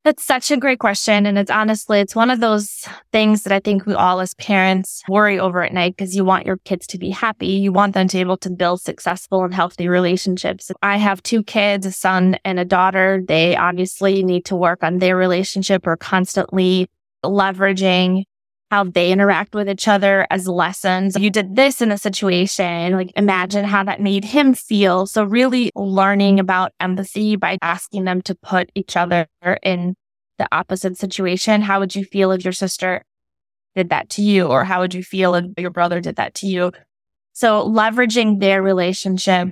That's 0.04 0.22
such 0.22 0.50
a 0.50 0.58
great 0.58 0.80
question. 0.80 1.24
And 1.24 1.38
it's 1.38 1.50
honestly, 1.50 1.98
it's 1.98 2.14
one 2.14 2.28
of 2.28 2.40
those 2.40 2.86
things 3.10 3.42
that 3.44 3.52
I 3.54 3.58
think 3.58 3.86
we 3.86 3.94
all 3.94 4.20
as 4.20 4.34
parents 4.34 5.02
worry 5.08 5.38
over 5.38 5.62
at 5.62 5.72
night 5.72 5.96
because 5.96 6.14
you 6.14 6.26
want 6.26 6.44
your 6.44 6.58
kids 6.58 6.86
to 6.88 6.98
be 6.98 7.08
happy. 7.08 7.46
You 7.46 7.72
want 7.72 7.94
them 7.94 8.08
to 8.08 8.16
be 8.18 8.20
able 8.20 8.36
to 8.38 8.50
build 8.50 8.82
successful 8.82 9.44
and 9.44 9.54
healthy 9.54 9.88
relationships. 9.88 10.70
I 10.82 10.98
have 10.98 11.22
two 11.22 11.42
kids, 11.42 11.86
a 11.86 11.92
son 11.92 12.36
and 12.44 12.60
a 12.60 12.66
daughter. 12.66 13.22
They 13.26 13.56
obviously 13.56 14.22
need 14.22 14.44
to 14.46 14.56
work 14.56 14.82
on 14.82 14.98
their 14.98 15.16
relationship 15.16 15.86
or 15.86 15.96
constantly 15.96 16.90
leveraging 17.24 18.24
how 18.74 18.82
they 18.82 19.12
interact 19.12 19.54
with 19.54 19.68
each 19.68 19.86
other 19.86 20.26
as 20.30 20.48
lessons. 20.48 21.16
You 21.16 21.30
did 21.30 21.54
this 21.54 21.80
in 21.80 21.92
a 21.92 21.96
situation, 21.96 22.94
like 22.94 23.12
imagine 23.14 23.64
how 23.64 23.84
that 23.84 24.00
made 24.00 24.24
him 24.24 24.52
feel. 24.52 25.06
So 25.06 25.22
really 25.22 25.70
learning 25.76 26.40
about 26.40 26.72
empathy 26.80 27.36
by 27.36 27.56
asking 27.62 28.02
them 28.02 28.20
to 28.22 28.34
put 28.34 28.72
each 28.74 28.96
other 28.96 29.28
in 29.62 29.94
the 30.38 30.48
opposite 30.50 30.96
situation. 30.96 31.62
How 31.62 31.78
would 31.78 31.94
you 31.94 32.04
feel 32.04 32.32
if 32.32 32.42
your 32.42 32.52
sister 32.52 33.04
did 33.76 33.90
that 33.90 34.08
to 34.10 34.22
you? 34.22 34.46
Or 34.46 34.64
how 34.64 34.80
would 34.80 34.92
you 34.92 35.04
feel 35.04 35.36
if 35.36 35.44
your 35.56 35.70
brother 35.70 36.00
did 36.00 36.16
that 36.16 36.34
to 36.36 36.48
you? 36.48 36.72
So 37.32 37.64
leveraging 37.68 38.40
their 38.40 38.60
relationship 38.60 39.50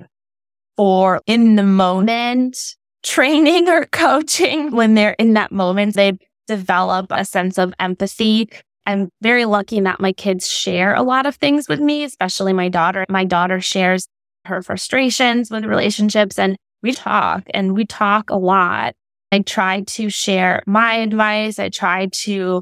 for 0.75 1.21
in 1.27 1.55
the 1.55 1.63
moment 1.63 2.57
training 3.03 3.69
or 3.69 3.85
coaching 3.93 4.71
when 4.71 4.95
they're 4.95 5.15
in 5.17 5.35
that 5.35 5.53
moment, 5.53 5.95
they 5.95 6.17
develop 6.45 7.05
a 7.09 7.23
sense 7.23 7.57
of 7.57 7.73
empathy 7.79 8.49
I'm 8.85 9.09
very 9.21 9.45
lucky 9.45 9.79
that 9.79 10.01
my 10.01 10.13
kids 10.13 10.49
share 10.49 10.93
a 10.93 11.03
lot 11.03 11.25
of 11.25 11.35
things 11.35 11.69
with 11.69 11.79
me, 11.79 12.03
especially 12.03 12.53
my 12.53 12.69
daughter. 12.69 13.05
My 13.09 13.23
daughter 13.23 13.61
shares 13.61 14.07
her 14.45 14.61
frustrations 14.61 15.49
with 15.49 15.63
relationships 15.65 16.37
and 16.37 16.57
we 16.81 16.91
talk 16.91 17.43
and 17.53 17.73
we 17.73 17.85
talk 17.85 18.29
a 18.29 18.37
lot. 18.37 18.93
I 19.31 19.39
try 19.39 19.81
to 19.81 20.09
share 20.09 20.61
my 20.67 20.95
advice. 20.95 21.59
I 21.59 21.69
try 21.69 22.07
to 22.07 22.61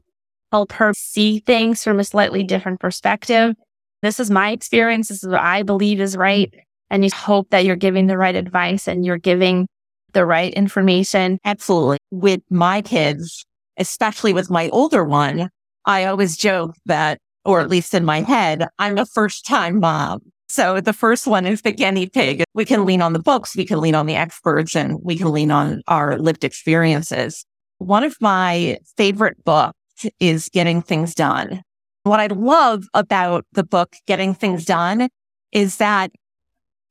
help 0.52 0.72
her 0.74 0.94
see 0.96 1.40
things 1.40 1.84
from 1.84 2.00
a 2.00 2.04
slightly 2.04 2.44
different 2.44 2.80
perspective. 2.80 3.56
This 4.02 4.20
is 4.20 4.30
my 4.30 4.52
experience. 4.52 5.10
This 5.10 5.24
is 5.24 5.30
what 5.30 5.42
I 5.42 5.64
believe 5.64 6.00
is 6.00 6.16
right. 6.16 6.54
And 6.90 7.04
you 7.04 7.10
hope 7.14 7.50
that 7.50 7.66
you're 7.66 7.76
giving 7.76 8.08
the 8.08 8.18
right 8.18 8.36
advice 8.36 8.88
and 8.88 9.06
you're 9.06 9.18
giving 9.18 9.68
the 10.14 10.26
right 10.26 10.54
information. 10.54 11.40
Absolutely. 11.46 11.98
With 12.12 12.42
my 12.50 12.82
kids, 12.82 13.46
especially 13.78 14.34
with 14.34 14.50
my 14.50 14.70
older 14.70 15.04
one, 15.04 15.50
I 15.86 16.06
always 16.06 16.38
joke 16.38 16.76
that, 16.86 17.20
or 17.46 17.60
at 17.60 17.70
least 17.70 17.94
in 17.94 18.06
my 18.06 18.22
head, 18.22 18.68
I'm 18.80 18.98
a 18.98 19.06
first 19.06 19.46
time 19.46 19.80
mom. 19.80 20.22
So 20.48 20.82
the 20.82 20.94
first 20.94 21.28
one 21.28 21.46
is 21.46 21.62
the 21.62 21.72
guinea 21.72 22.08
pig. 22.08 22.44
We 22.54 22.66
can 22.66 22.86
lean 22.86 23.02
on 23.02 23.14
the 23.14 23.20
books, 23.20 23.56
we 23.56 23.66
can 23.66 23.80
lean 23.80 23.96
on 23.96 24.06
the 24.06 24.16
experts, 24.16 24.76
and 24.76 25.00
we 25.02 25.18
can 25.18 25.32
lean 25.32 25.50
on 25.50 25.82
our 25.88 26.18
lived 26.18 26.44
experiences. 26.44 27.46
One 27.78 28.04
of 28.04 28.16
my 28.20 28.78
favorite 28.98 29.44
books 29.44 29.78
is 30.20 30.50
Getting 30.50 30.82
Things 30.82 31.16
Done. 31.16 31.62
What 32.04 32.20
I 32.20 32.28
love 32.28 32.86
about 32.94 33.46
the 33.54 33.64
book, 33.64 33.96
Getting 34.08 34.34
Things 34.34 34.66
Done, 34.66 35.08
is 35.52 35.78
that 35.78 36.12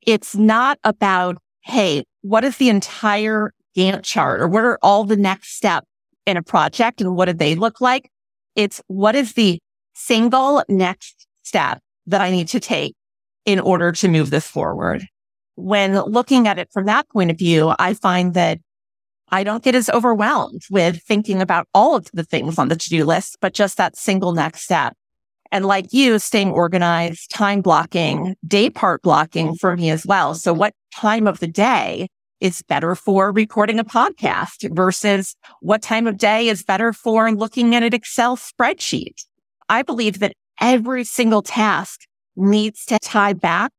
it's 0.07 0.35
not 0.35 0.79
about, 0.83 1.37
hey, 1.61 2.05
what 2.23 2.45
is 2.45 2.57
the 2.57 2.71
entire 2.71 3.53
Gantt 3.77 4.03
chart 4.03 4.41
or 4.41 4.49
what 4.49 4.65
are 4.65 4.79
all 4.83 5.05
the 5.05 5.17
next 5.17 5.57
steps 5.57 5.87
in 6.27 6.37
a 6.37 6.43
project 6.43 7.01
and 7.01 7.15
what 7.15 7.27
do 7.27 7.33
they 7.33 7.55
look 7.55 7.81
like? 7.81 8.11
It's 8.55 8.81
what 8.87 9.15
is 9.15 9.35
the 9.35 9.61
single 9.95 10.63
next 10.69 11.27
step 11.43 11.81
that 12.07 12.21
I 12.21 12.31
need 12.31 12.49
to 12.49 12.61
take 12.61 12.95
in 13.45 13.61
order 13.61 13.93
to 13.93 14.09
move 14.09 14.31
this 14.31 14.47
forward? 14.47 15.07
When 15.57 16.01
looking 16.01 16.47
at 16.47 16.59
it 16.59 16.71
from 16.73 16.87
that 16.87 17.09
point 17.09 17.31
of 17.31 17.39
view, 17.39 17.73
I 17.79 17.95
find 17.95 18.35
that 18.35 18.59
I 19.31 19.45
don't 19.45 19.63
get 19.63 19.75
as 19.75 19.89
overwhelmed 19.91 20.63
with 20.71 21.03
thinking 21.03 21.41
about 21.41 21.69
all 21.73 21.95
of 21.97 22.09
the 22.13 22.25
things 22.25 22.59
on 22.59 22.69
the 22.69 22.77
to-do 22.77 23.05
list, 23.05 23.37
but 23.41 23.55
just 23.55 23.77
that 23.77 23.97
single 23.97 24.33
next 24.33 24.63
step. 24.63 24.97
And 25.53 25.67
like 25.67 25.93
you, 25.93 26.19
staying 26.19 26.51
organized, 26.51 27.31
time 27.31 27.61
blocking, 27.61 28.37
day 28.47 28.71
part 28.71 29.03
blocking 29.03 29.55
for 29.55 29.77
me 29.77 29.91
as 29.91 30.07
well. 30.07 30.35
So 30.35 30.53
what 30.53 30.75
time 30.95 31.27
of 31.27 31.41
the 31.41 31.49
day 31.49 32.09
is 32.41 32.63
better 32.63 32.95
for 32.95 33.33
recording 33.33 33.79
a 33.79 33.85
podcast 33.85 34.75
versus 34.75 35.37
what 35.61 35.83
time 35.83 36.07
of 36.07 36.17
day 36.19 36.49
is 36.49 36.63
better 36.63 36.93
for 36.93 37.31
looking 37.31 37.75
at 37.75 37.83
an 37.83 37.95
Excel 37.95 38.37
spreadsheet? 38.37 39.25
I 39.69 39.83
believe 39.83 40.19
that 40.21 40.33
every 40.61 41.05
single 41.05 41.43
task 41.43 42.01
needs 42.37 42.85
to 42.87 42.99
tie 42.99 43.33
back 43.33 43.73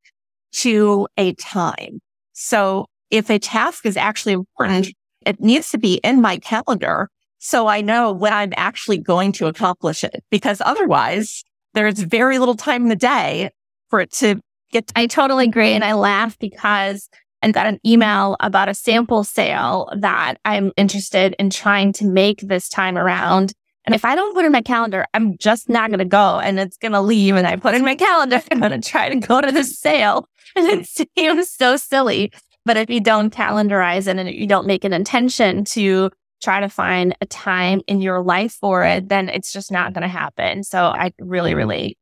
to 0.53 1.07
a 1.17 1.33
time. 1.35 1.99
So 2.33 2.85
if 3.09 3.29
a 3.29 3.39
task 3.39 3.85
is 3.85 3.97
actually 3.97 4.33
important, 4.33 4.93
it 5.25 5.39
needs 5.39 5.69
to 5.71 5.77
be 5.77 5.95
in 5.95 6.21
my 6.21 6.37
calendar. 6.37 7.09
So 7.39 7.67
I 7.67 7.81
know 7.81 8.11
when 8.11 8.33
I'm 8.33 8.53
actually 8.55 8.97
going 8.97 9.31
to 9.33 9.47
accomplish 9.47 10.03
it 10.03 10.23
because 10.29 10.61
otherwise 10.61 11.43
there's 11.73 11.99
very 11.99 12.39
little 12.39 12.55
time 12.55 12.83
in 12.83 12.89
the 12.89 12.95
day 12.95 13.49
for 13.89 14.01
it 14.01 14.11
to 14.13 14.39
get. 14.71 14.91
I 14.95 15.07
totally 15.07 15.45
agree. 15.45 15.71
And 15.71 15.83
I 15.83 15.93
laugh 15.93 16.37
because 16.39 17.09
I 17.41 17.51
got 17.51 17.67
an 17.67 17.79
email 17.85 18.35
about 18.39 18.69
a 18.69 18.73
sample 18.73 19.23
sale 19.23 19.89
that 19.97 20.35
I'm 20.45 20.71
interested 20.77 21.35
in 21.39 21.49
trying 21.49 21.93
to 21.93 22.05
make 22.05 22.41
this 22.41 22.69
time 22.69 22.97
around. 22.97 23.53
And 23.85 23.95
if 23.95 24.05
I 24.05 24.15
don't 24.15 24.35
put 24.35 24.45
in 24.45 24.51
my 24.51 24.61
calendar, 24.61 25.05
I'm 25.13 25.37
just 25.37 25.67
not 25.67 25.89
going 25.89 25.99
to 25.99 26.05
go 26.05 26.39
and 26.39 26.59
it's 26.59 26.77
going 26.77 26.91
to 26.91 27.01
leave. 27.01 27.35
And 27.35 27.47
I 27.47 27.55
put 27.55 27.73
in 27.73 27.83
my 27.83 27.95
calendar, 27.95 28.41
I'm 28.51 28.59
going 28.59 28.79
to 28.79 28.89
try 28.89 29.09
to 29.09 29.15
go 29.15 29.41
to 29.41 29.51
the 29.51 29.63
sale. 29.63 30.27
And 30.53 30.67
it 30.67 30.85
seems 30.85 31.49
so 31.49 31.77
silly. 31.77 32.33
But 32.65 32.75
if 32.75 32.89
you 32.89 32.99
don't 32.99 33.33
calendarize 33.33 34.07
it 34.07 34.17
and 34.17 34.29
you 34.29 34.45
don't 34.45 34.67
make 34.67 34.83
an 34.83 34.91
intention 34.91 35.63
to 35.65 36.11
try 36.41 36.59
to 36.59 36.67
find 36.67 37.15
a 37.21 37.25
time 37.25 37.79
in 37.87 38.01
your 38.01 38.21
life 38.21 38.51
for 38.51 38.83
it, 38.83 39.07
then 39.07 39.29
it's 39.29 39.53
just 39.53 39.71
not 39.71 39.93
going 39.93 40.01
to 40.01 40.09
happen. 40.09 40.63
So 40.63 40.87
I 40.87 41.13
really 41.19 41.53
relate. 41.53 41.97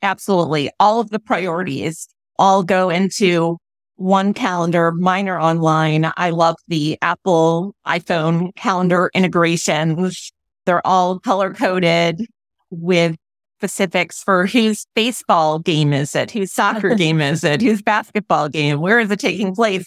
Absolutely. 0.00 0.70
All 0.80 0.98
of 0.98 1.10
the 1.10 1.18
priorities 1.18 2.08
all 2.38 2.62
go 2.62 2.88
into 2.88 3.58
one 3.98 4.32
calendar. 4.32 4.92
Mine 4.92 5.28
are 5.28 5.40
online. 5.40 6.10
I 6.16 6.30
love 6.30 6.56
the 6.68 6.96
Apple 7.02 7.74
iPhone 7.86 8.54
calendar 8.54 9.10
integrations. 9.12 10.32
They're 10.64 10.86
all 10.86 11.18
color 11.18 11.52
coded 11.52 12.24
with 12.70 13.16
specifics 13.58 14.22
for 14.22 14.46
whose 14.46 14.86
baseball 14.94 15.58
game 15.58 15.92
is 15.92 16.14
it? 16.14 16.30
Whose 16.30 16.52
soccer 16.52 16.94
game 16.96 17.20
is 17.20 17.42
it? 17.42 17.60
Whose 17.60 17.82
basketball 17.82 18.48
game? 18.48 18.80
Where 18.80 19.00
is 19.00 19.10
it 19.10 19.18
taking 19.18 19.54
place? 19.54 19.84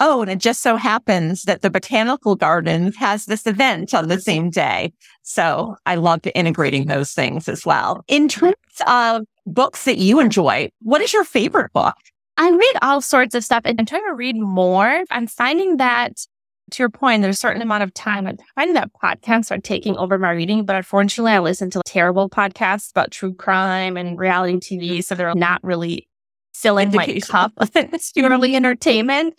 Oh, 0.00 0.22
and 0.22 0.30
it 0.30 0.38
just 0.38 0.62
so 0.62 0.76
happens 0.76 1.42
that 1.42 1.62
the 1.62 1.70
botanical 1.70 2.34
garden 2.34 2.92
has 2.94 3.26
this 3.26 3.46
event 3.46 3.94
on 3.94 4.08
the 4.08 4.20
same 4.20 4.50
day. 4.50 4.92
So 5.22 5.76
I 5.86 5.94
love 5.94 6.20
integrating 6.34 6.86
those 6.86 7.12
things 7.12 7.48
as 7.48 7.64
well. 7.64 8.02
In 8.08 8.26
terms 8.26 8.56
of 8.88 9.22
books 9.46 9.84
that 9.84 9.98
you 9.98 10.18
enjoy, 10.18 10.70
what 10.80 11.00
is 11.00 11.12
your 11.12 11.24
favorite 11.24 11.72
book? 11.72 11.94
I 12.36 12.50
read 12.50 12.78
all 12.82 13.00
sorts 13.00 13.34
of 13.34 13.44
stuff 13.44 13.62
and 13.64 13.78
I'm 13.78 13.86
trying 13.86 14.06
to 14.06 14.14
read 14.14 14.36
more. 14.36 15.04
I'm 15.10 15.26
finding 15.26 15.76
that 15.76 16.26
to 16.72 16.82
your 16.82 16.88
point, 16.88 17.22
there's 17.22 17.36
a 17.36 17.38
certain 17.38 17.62
amount 17.62 17.82
of 17.82 17.92
time. 17.94 18.26
I'm 18.26 18.38
finding 18.54 18.74
that 18.74 18.90
podcasts 18.92 19.50
are 19.50 19.60
taking 19.60 19.96
over 19.96 20.18
my 20.18 20.30
reading, 20.30 20.64
but 20.64 20.76
unfortunately, 20.76 21.32
I 21.32 21.38
listen 21.38 21.70
to 21.70 21.82
terrible 21.84 22.30
podcasts 22.30 22.90
about 22.90 23.10
true 23.10 23.34
crime 23.34 23.96
and 23.96 24.18
reality 24.18 24.56
TV. 24.56 24.90
Mm-hmm. 24.90 25.00
So 25.00 25.14
they're 25.14 25.34
not 25.34 25.62
really 25.62 26.08
filling 26.54 26.92
my 26.92 27.20
cup 27.20 27.52
with 27.60 27.72
purely 27.72 28.50
mm-hmm. 28.50 28.56
entertainment. 28.56 29.34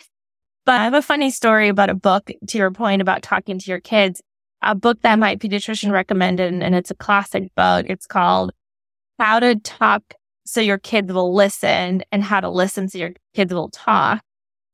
But 0.65 0.79
I 0.79 0.83
have 0.85 0.93
a 0.93 1.01
funny 1.01 1.31
story 1.31 1.67
about 1.67 1.89
a 1.89 1.95
book 1.95 2.31
to 2.47 2.57
your 2.57 2.71
point 2.71 3.01
about 3.01 3.21
talking 3.21 3.59
to 3.59 3.69
your 3.69 3.81
kids, 3.81 4.21
a 4.61 4.75
book 4.75 5.01
that 5.01 5.19
my 5.19 5.35
pediatrician 5.35 5.91
recommended, 5.91 6.53
and 6.53 6.75
it's 6.75 6.91
a 6.91 6.95
classic 6.95 7.53
book. 7.55 7.87
It's 7.89 8.07
called 8.07 8.51
How 9.19 9.39
to 9.39 9.55
Talk 9.55 10.13
So 10.45 10.61
Your 10.61 10.77
Kids 10.77 11.11
Will 11.11 11.33
Listen 11.33 12.03
and 12.11 12.23
How 12.23 12.39
to 12.39 12.49
Listen 12.49 12.87
So 12.89 12.97
Your 12.97 13.11
Kids 13.33 13.53
Will 13.53 13.69
Talk. 13.69 14.21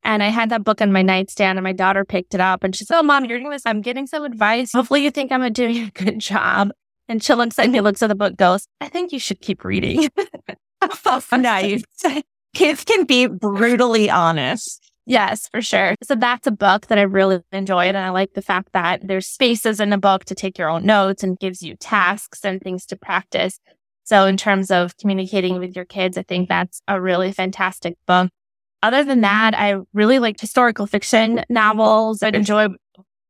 And 0.03 0.23
I 0.23 0.27
had 0.27 0.49
that 0.49 0.63
book 0.63 0.81
on 0.81 0.91
my 0.91 1.01
nightstand 1.01 1.57
and 1.57 1.63
my 1.63 1.73
daughter 1.73 2.05
picked 2.05 2.33
it 2.33 2.39
up 2.39 2.63
and 2.63 2.75
she 2.75 2.85
said, 2.85 2.99
Oh, 2.99 3.03
mom, 3.03 3.25
you're 3.25 3.37
doing 3.39 3.51
this. 3.51 3.65
I'm 3.65 3.81
getting 3.81 4.07
some 4.07 4.23
advice. 4.23 4.71
Hopefully 4.71 5.03
you 5.03 5.11
think 5.11 5.31
I'm 5.31 5.51
doing 5.51 5.77
a 5.77 5.91
good 5.91 6.19
job. 6.19 6.71
And 7.07 7.23
she 7.23 7.33
looks 7.33 7.57
at 7.59 7.69
me, 7.69 7.81
looks 7.81 8.03
at 8.03 8.07
the 8.07 8.15
book, 8.15 8.37
goes, 8.37 8.67
I 8.79 8.87
think 8.87 9.11
you 9.11 9.19
should 9.19 9.41
keep 9.41 9.65
reading. 9.65 10.09
nice. 11.31 11.83
Kids 12.55 12.83
can 12.83 13.05
be 13.05 13.27
brutally 13.27 14.09
honest. 14.09 14.79
Yes, 15.05 15.49
for 15.51 15.61
sure. 15.61 15.95
So 16.03 16.13
that's 16.13 16.45
a 16.45 16.51
book 16.51 16.85
that 16.87 16.99
I 16.99 17.01
really 17.01 17.41
enjoyed. 17.51 17.95
And 17.95 17.97
I 17.97 18.11
like 18.11 18.33
the 18.33 18.43
fact 18.43 18.69
that 18.73 19.07
there's 19.07 19.25
spaces 19.25 19.79
in 19.79 19.89
the 19.89 19.97
book 19.97 20.25
to 20.25 20.35
take 20.35 20.59
your 20.59 20.69
own 20.69 20.85
notes 20.85 21.23
and 21.23 21.39
gives 21.39 21.63
you 21.63 21.75
tasks 21.75 22.45
and 22.45 22.61
things 22.61 22.85
to 22.87 22.95
practice. 22.95 23.59
So 24.09 24.25
in 24.25 24.37
terms 24.37 24.71
of 24.71 24.97
communicating 24.97 25.59
with 25.59 25.75
your 25.75 25.85
kids, 25.85 26.17
I 26.17 26.23
think 26.23 26.49
that's 26.49 26.81
a 26.87 26.99
really 26.99 27.31
fantastic 27.31 27.95
book. 28.07 28.31
Other 28.81 29.03
than 29.03 29.21
that, 29.21 29.53
I 29.53 29.75
really 29.93 30.17
like 30.17 30.39
historical 30.39 30.87
fiction 30.87 31.43
novels. 31.47 32.23
I 32.23 32.29
enjoy 32.29 32.69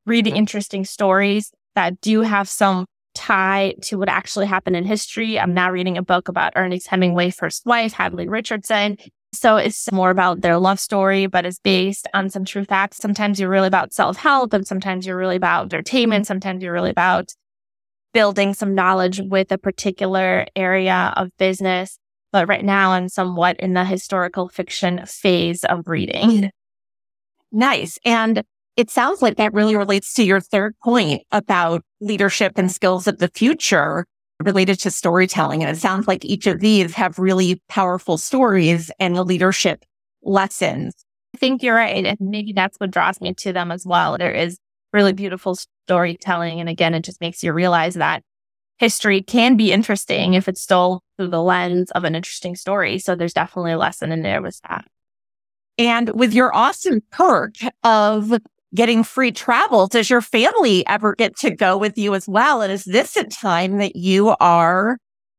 reading 0.05 0.37
interesting 0.37 0.85
stories 0.85 1.51
that 1.75 1.99
do 1.99 2.21
have 2.21 2.47
some 2.47 2.85
tie 3.13 3.73
to 3.81 3.97
what 3.97 4.07
actually 4.07 4.45
happened 4.45 4.77
in 4.77 4.85
history. 4.85 5.37
I'm 5.37 5.53
now 5.53 5.69
reading 5.69 5.97
a 5.97 6.01
book 6.01 6.29
about 6.29 6.53
Ernest 6.55 6.87
Hemingway's 6.87 7.35
first 7.35 7.65
wife, 7.65 7.91
Hadley 7.91 8.29
Richardson. 8.29 8.95
So 9.33 9.57
it's 9.57 9.91
more 9.91 10.11
about 10.11 10.39
their 10.39 10.57
love 10.57 10.79
story, 10.79 11.25
but 11.27 11.45
it's 11.45 11.59
based 11.59 12.07
on 12.13 12.29
some 12.29 12.45
true 12.45 12.63
facts. 12.63 12.99
Sometimes 12.99 13.37
you're 13.37 13.49
really 13.49 13.67
about 13.67 13.91
self 13.91 14.15
help, 14.15 14.53
and 14.53 14.65
sometimes 14.65 15.05
you're 15.05 15.17
really 15.17 15.35
about 15.35 15.63
entertainment. 15.65 16.25
Sometimes 16.25 16.63
you're 16.63 16.71
really 16.71 16.89
about 16.89 17.33
building 18.13 18.53
some 18.53 18.75
knowledge 18.75 19.21
with 19.23 19.51
a 19.51 19.57
particular 19.57 20.45
area 20.55 21.13
of 21.15 21.29
business. 21.37 21.99
But 22.31 22.47
right 22.47 22.63
now, 22.63 22.91
I'm 22.91 23.09
somewhat 23.09 23.59
in 23.59 23.73
the 23.73 23.85
historical 23.85 24.49
fiction 24.49 25.05
phase 25.05 25.63
of 25.63 25.87
reading. 25.87 26.29
Mm-hmm. 26.29 26.47
Nice. 27.51 27.97
And 28.05 28.43
it 28.77 28.89
sounds 28.89 29.21
like 29.21 29.37
that 29.37 29.53
really 29.53 29.75
relates 29.75 30.13
to 30.13 30.23
your 30.23 30.39
third 30.39 30.75
point 30.83 31.23
about 31.31 31.83
leadership 31.99 32.53
and 32.57 32.71
skills 32.71 33.07
of 33.07 33.17
the 33.17 33.29
future 33.29 34.05
related 34.43 34.79
to 34.79 34.91
storytelling. 34.91 35.63
And 35.63 35.75
it 35.75 35.79
sounds 35.79 36.07
like 36.07 36.23
each 36.23 36.47
of 36.47 36.59
these 36.59 36.93
have 36.93 37.19
really 37.19 37.61
powerful 37.67 38.17
stories 38.17 38.91
and 38.99 39.19
leadership 39.19 39.83
lessons. 40.23 40.93
I 41.35 41.37
think 41.37 41.61
you're 41.61 41.75
right. 41.75 42.05
And 42.05 42.17
maybe 42.21 42.53
that's 42.53 42.77
what 42.77 42.91
draws 42.91 43.19
me 43.19 43.33
to 43.35 43.51
them 43.51 43.71
as 43.71 43.85
well. 43.85 44.17
There 44.17 44.31
is 44.31 44.57
really 44.93 45.13
beautiful 45.13 45.57
storytelling. 45.85 46.59
And 46.59 46.69
again, 46.69 46.93
it 46.93 47.03
just 47.03 47.21
makes 47.21 47.43
you 47.43 47.53
realize 47.53 47.95
that 47.95 48.23
history 48.77 49.21
can 49.21 49.57
be 49.57 49.71
interesting 49.71 50.33
if 50.33 50.47
it's 50.47 50.65
told 50.65 51.01
through 51.17 51.27
the 51.27 51.41
lens 51.41 51.91
of 51.91 52.03
an 52.03 52.15
interesting 52.15 52.55
story. 52.55 52.97
So 52.97 53.15
there's 53.15 53.33
definitely 53.33 53.73
a 53.73 53.77
lesson 53.77 54.11
in 54.11 54.21
there 54.21 54.41
with 54.41 54.59
that. 54.69 54.85
And 55.77 56.09
with 56.09 56.33
your 56.33 56.55
awesome 56.55 57.01
perk 57.11 57.55
of 57.83 58.33
getting 58.75 59.03
free 59.03 59.31
travel, 59.31 59.87
does 59.87 60.09
your 60.09 60.21
family 60.21 60.85
ever 60.87 61.15
get 61.15 61.37
to 61.37 61.51
go 61.51 61.77
with 61.77 61.97
you 61.97 62.13
as 62.15 62.27
well? 62.27 62.61
And 62.61 62.71
is 62.71 62.83
this 62.83 63.15
a 63.15 63.23
time 63.23 63.77
that 63.77 63.95
you 63.95 64.35
are 64.39 64.97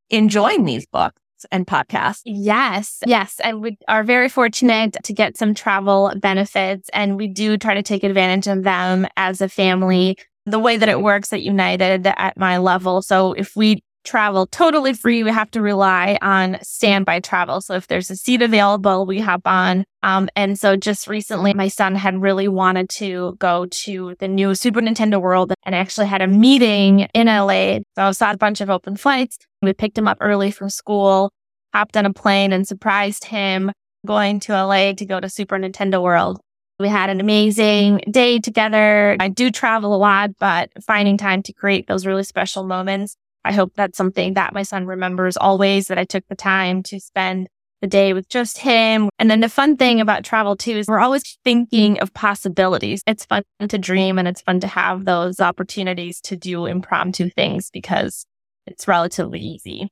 enjoying 0.09 0.65
these 0.65 0.85
books? 0.85 1.21
And 1.51 1.65
podcasts. 1.65 2.21
Yes. 2.25 2.99
Yes. 3.05 3.39
And 3.43 3.61
we 3.61 3.77
are 3.87 4.03
very 4.03 4.29
fortunate 4.29 4.97
to 5.03 5.13
get 5.13 5.37
some 5.37 5.53
travel 5.53 6.11
benefits 6.17 6.89
and 6.93 7.17
we 7.17 7.27
do 7.27 7.57
try 7.57 7.73
to 7.73 7.83
take 7.83 8.03
advantage 8.03 8.47
of 8.47 8.63
them 8.63 9.07
as 9.17 9.41
a 9.41 9.49
family 9.49 10.17
the 10.45 10.59
way 10.59 10.77
that 10.77 10.89
it 10.89 11.01
works 11.01 11.31
at 11.33 11.41
United 11.41 12.07
at 12.07 12.37
my 12.37 12.57
level. 12.57 13.01
So 13.01 13.33
if 13.33 13.55
we 13.55 13.83
travel 14.03 14.47
totally 14.47 14.93
free, 14.93 15.23
we 15.23 15.31
have 15.31 15.51
to 15.51 15.61
rely 15.61 16.17
on 16.21 16.57
standby 16.61 17.19
travel. 17.19 17.61
So 17.61 17.75
if 17.75 17.87
there's 17.87 18.09
a 18.09 18.15
seat 18.15 18.41
available, 18.41 19.05
we 19.05 19.19
hop 19.19 19.41
on. 19.45 19.85
Um, 20.03 20.29
and 20.35 20.57
so 20.57 20.75
just 20.75 21.07
recently, 21.07 21.53
my 21.53 21.67
son 21.67 21.95
had 21.95 22.21
really 22.21 22.47
wanted 22.47 22.89
to 22.89 23.35
go 23.39 23.67
to 23.67 24.15
the 24.19 24.27
new 24.27 24.55
Super 24.55 24.81
Nintendo 24.81 25.21
World 25.21 25.53
and 25.63 25.75
actually 25.75 26.07
had 26.07 26.21
a 26.21 26.27
meeting 26.27 27.01
in 27.13 27.27
LA. 27.27 27.79
So 27.95 28.03
I 28.03 28.11
saw 28.11 28.31
a 28.31 28.37
bunch 28.37 28.61
of 28.61 28.69
open 28.69 28.95
flights. 28.95 29.37
We 29.61 29.73
picked 29.73 29.97
him 29.97 30.07
up 30.07 30.17
early 30.21 30.51
from 30.51 30.69
school, 30.69 31.31
hopped 31.73 31.95
on 31.95 32.05
a 32.05 32.13
plane 32.13 32.51
and 32.51 32.67
surprised 32.67 33.25
him 33.25 33.71
going 34.05 34.39
to 34.41 34.53
LA 34.53 34.93
to 34.93 35.05
go 35.05 35.19
to 35.19 35.29
Super 35.29 35.57
Nintendo 35.57 36.01
World. 36.01 36.39
We 36.79 36.89
had 36.89 37.11
an 37.11 37.19
amazing 37.19 38.01
day 38.09 38.39
together. 38.39 39.15
I 39.19 39.27
do 39.27 39.51
travel 39.51 39.95
a 39.95 39.97
lot, 39.97 40.31
but 40.39 40.71
finding 40.83 41.15
time 41.15 41.43
to 41.43 41.53
create 41.53 41.85
those 41.85 42.07
really 42.07 42.23
special 42.23 42.63
moments. 42.63 43.15
I 43.43 43.53
hope 43.53 43.73
that's 43.75 43.97
something 43.97 44.35
that 44.35 44.53
my 44.53 44.63
son 44.63 44.85
remembers 44.85 45.37
always 45.37 45.87
that 45.87 45.97
I 45.97 46.03
took 46.03 46.23
the 46.27 46.35
time 46.35 46.83
to 46.83 46.99
spend 46.99 47.47
the 47.81 47.87
day 47.87 48.13
with 48.13 48.29
just 48.29 48.59
him. 48.59 49.09
And 49.17 49.29
then 49.29 49.39
the 49.39 49.49
fun 49.49 49.75
thing 49.75 49.99
about 49.99 50.23
travel 50.23 50.55
too 50.55 50.77
is 50.77 50.87
we're 50.87 50.99
always 50.99 51.37
thinking 51.43 51.99
of 51.99 52.13
possibilities. 52.13 53.01
It's 53.07 53.25
fun 53.25 53.43
to 53.67 53.77
dream 53.77 54.19
and 54.19 54.27
it's 54.27 54.41
fun 54.41 54.59
to 54.59 54.67
have 54.67 55.05
those 55.05 55.39
opportunities 55.39 56.21
to 56.21 56.37
do 56.37 56.67
impromptu 56.67 57.29
things 57.29 57.69
because 57.71 58.25
it's 58.67 58.87
relatively 58.87 59.39
easy. 59.39 59.89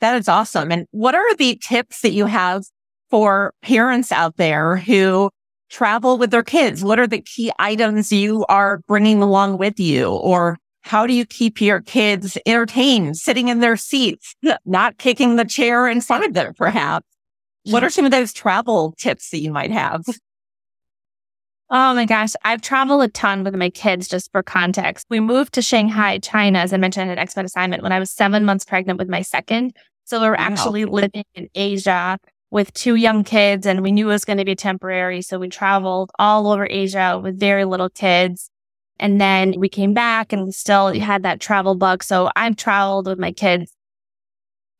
That 0.00 0.16
is 0.16 0.28
awesome. 0.28 0.70
And 0.70 0.86
what 0.92 1.14
are 1.14 1.34
the 1.36 1.58
tips 1.62 2.02
that 2.02 2.12
you 2.12 2.26
have 2.26 2.64
for 3.10 3.52
parents 3.62 4.12
out 4.12 4.36
there 4.36 4.76
who 4.76 5.30
travel 5.70 6.18
with 6.18 6.30
their 6.30 6.42
kids? 6.42 6.84
What 6.84 7.00
are 7.00 7.06
the 7.06 7.20
key 7.20 7.50
items 7.58 8.12
you 8.12 8.44
are 8.48 8.80
bringing 8.86 9.22
along 9.22 9.58
with 9.58 9.80
you? 9.80 10.08
Or 10.08 10.58
how 10.82 11.06
do 11.06 11.14
you 11.14 11.24
keep 11.24 11.60
your 11.60 11.80
kids 11.80 12.36
entertained, 12.44 13.16
sitting 13.16 13.48
in 13.48 13.60
their 13.60 13.76
seats, 13.76 14.34
not 14.64 14.98
kicking 14.98 15.36
the 15.36 15.44
chair 15.44 15.88
in 15.88 16.00
front 16.00 16.24
of 16.24 16.34
them, 16.34 16.52
perhaps? 16.54 17.06
What 17.64 17.84
are 17.84 17.90
some 17.90 18.04
of 18.04 18.10
those 18.10 18.32
travel 18.32 18.94
tips 18.98 19.30
that 19.30 19.38
you 19.38 19.52
might 19.52 19.70
have? 19.70 20.02
Oh 21.74 21.94
my 21.94 22.04
gosh, 22.04 22.32
I've 22.44 22.60
traveled 22.60 23.02
a 23.02 23.08
ton 23.08 23.44
with 23.44 23.54
my 23.54 23.70
kids 23.70 24.06
just 24.06 24.30
for 24.30 24.42
context. 24.42 25.06
We 25.08 25.20
moved 25.20 25.54
to 25.54 25.62
Shanghai, 25.62 26.18
China, 26.18 26.58
as 26.58 26.74
I 26.74 26.76
mentioned, 26.76 27.10
an 27.10 27.16
expat 27.16 27.44
assignment 27.44 27.82
when 27.82 27.92
I 27.92 27.98
was 27.98 28.10
seven 28.10 28.44
months 28.44 28.66
pregnant 28.66 28.98
with 28.98 29.08
my 29.08 29.22
second. 29.22 29.74
So 30.04 30.20
we 30.20 30.26
are 30.26 30.32
wow. 30.32 30.36
actually 30.38 30.84
living 30.84 31.24
in 31.34 31.48
Asia 31.54 32.18
with 32.50 32.74
two 32.74 32.96
young 32.96 33.24
kids 33.24 33.66
and 33.66 33.82
we 33.82 33.90
knew 33.90 34.10
it 34.10 34.12
was 34.12 34.26
going 34.26 34.36
to 34.36 34.44
be 34.44 34.54
temporary. 34.54 35.22
So 35.22 35.38
we 35.38 35.48
traveled 35.48 36.10
all 36.18 36.52
over 36.52 36.66
Asia 36.68 37.18
with 37.22 37.40
very 37.40 37.64
little 37.64 37.88
kids. 37.88 38.50
And 39.02 39.20
then 39.20 39.54
we 39.58 39.68
came 39.68 39.94
back 39.94 40.32
and 40.32 40.54
still 40.54 40.94
had 40.94 41.24
that 41.24 41.40
travel 41.40 41.74
bug. 41.74 42.04
So 42.04 42.30
I've 42.36 42.54
traveled 42.54 43.08
with 43.08 43.18
my 43.18 43.32
kids 43.32 43.74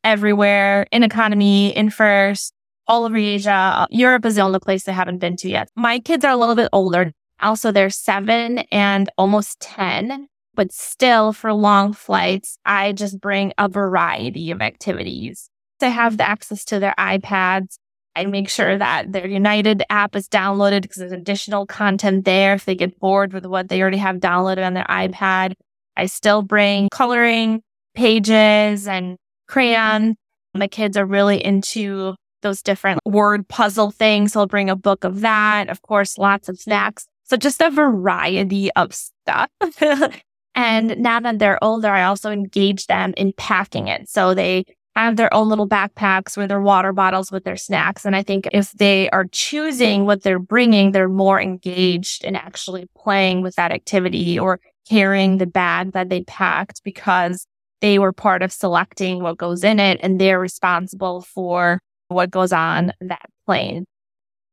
everywhere 0.05 0.87
in 0.93 1.03
economy, 1.03 1.75
in 1.75 1.89
first, 1.89 2.53
all 2.87 3.03
over 3.03 3.17
Asia. 3.17 3.85
Europe 3.91 4.25
is 4.25 4.35
the 4.35 4.41
only 4.41 4.59
place 4.59 4.85
they 4.85 4.93
haven't 4.93 5.17
been 5.17 5.35
to 5.37 5.49
yet. 5.49 5.67
My 5.75 5.99
kids 5.99 6.23
are 6.23 6.31
a 6.31 6.37
little 6.37 6.55
bit 6.55 6.69
older. 6.71 7.11
Also, 7.41 7.73
they're 7.73 7.89
seven 7.89 8.59
and 8.71 9.09
almost 9.17 9.59
10, 9.59 10.29
but 10.55 10.71
still 10.71 11.33
for 11.33 11.51
long 11.51 11.91
flights, 11.91 12.57
I 12.65 12.93
just 12.93 13.19
bring 13.19 13.51
a 13.57 13.67
variety 13.67 14.51
of 14.51 14.61
activities. 14.61 15.49
They 15.81 15.89
have 15.89 16.15
the 16.15 16.25
access 16.25 16.63
to 16.65 16.79
their 16.79 16.95
iPads. 16.97 17.77
I 18.15 18.25
make 18.25 18.49
sure 18.49 18.77
that 18.77 19.11
their 19.11 19.27
United 19.27 19.83
app 19.89 20.15
is 20.15 20.27
downloaded 20.29 20.83
because 20.83 20.97
there's 20.97 21.11
additional 21.11 21.65
content 21.65 22.25
there. 22.25 22.53
If 22.53 22.65
they 22.65 22.75
get 22.75 22.99
bored 22.99 23.33
with 23.33 23.45
what 23.45 23.69
they 23.69 23.81
already 23.81 23.97
have 23.97 24.17
downloaded 24.17 24.65
on 24.65 24.73
their 24.73 24.85
iPad, 24.85 25.53
I 25.97 26.05
still 26.05 26.41
bring 26.41 26.89
coloring 26.89 27.61
pages 27.95 28.87
and 28.87 29.17
crayons. 29.47 30.15
My 30.53 30.67
kids 30.67 30.97
are 30.97 31.05
really 31.05 31.43
into 31.43 32.15
those 32.43 32.61
different 32.61 32.99
word 33.05 33.47
puzzle 33.47 33.89
things. 33.89 34.33
So 34.33 34.41
I'll 34.41 34.47
bring 34.47 34.69
a 34.69 34.75
book 34.75 35.03
of 35.03 35.21
that. 35.21 35.69
Of 35.69 35.81
course, 35.81 36.17
lots 36.17 36.49
of 36.49 36.59
snacks. 36.59 37.07
So 37.23 37.37
just 37.37 37.61
a 37.61 37.71
variety 37.71 38.71
of 38.73 38.93
stuff. 38.93 39.49
and 40.55 40.97
now 40.97 41.19
that 41.21 41.39
they're 41.39 41.63
older, 41.63 41.89
I 41.89 42.03
also 42.03 42.29
engage 42.29 42.85
them 42.85 43.13
in 43.17 43.33
packing 43.37 43.87
it. 43.87 44.09
So 44.09 44.33
they 44.33 44.65
have 44.95 45.15
their 45.15 45.33
own 45.33 45.49
little 45.49 45.67
backpacks 45.67 46.37
with 46.37 46.49
their 46.49 46.61
water 46.61 46.93
bottles 46.93 47.31
with 47.31 47.43
their 47.43 47.57
snacks. 47.57 48.05
And 48.05 48.15
I 48.15 48.23
think 48.23 48.47
if 48.51 48.71
they 48.73 49.09
are 49.09 49.25
choosing 49.31 50.05
what 50.05 50.21
they're 50.21 50.39
bringing, 50.39 50.91
they're 50.91 51.09
more 51.09 51.41
engaged 51.41 52.23
in 52.23 52.35
actually 52.35 52.87
playing 52.95 53.41
with 53.41 53.55
that 53.55 53.71
activity 53.71 54.37
or 54.37 54.59
carrying 54.87 55.37
the 55.37 55.47
bag 55.47 55.93
that 55.93 56.09
they 56.09 56.23
packed 56.23 56.81
because 56.83 57.47
they 57.81 57.99
were 57.99 58.13
part 58.13 58.41
of 58.41 58.51
selecting 58.51 59.23
what 59.23 59.37
goes 59.37 59.63
in 59.63 59.79
it 59.79 59.99
and 60.03 60.19
they're 60.19 60.39
responsible 60.39 61.21
for 61.21 61.79
what 62.07 62.29
goes 62.31 62.53
on 62.53 62.93
that 63.01 63.25
plane. 63.45 63.85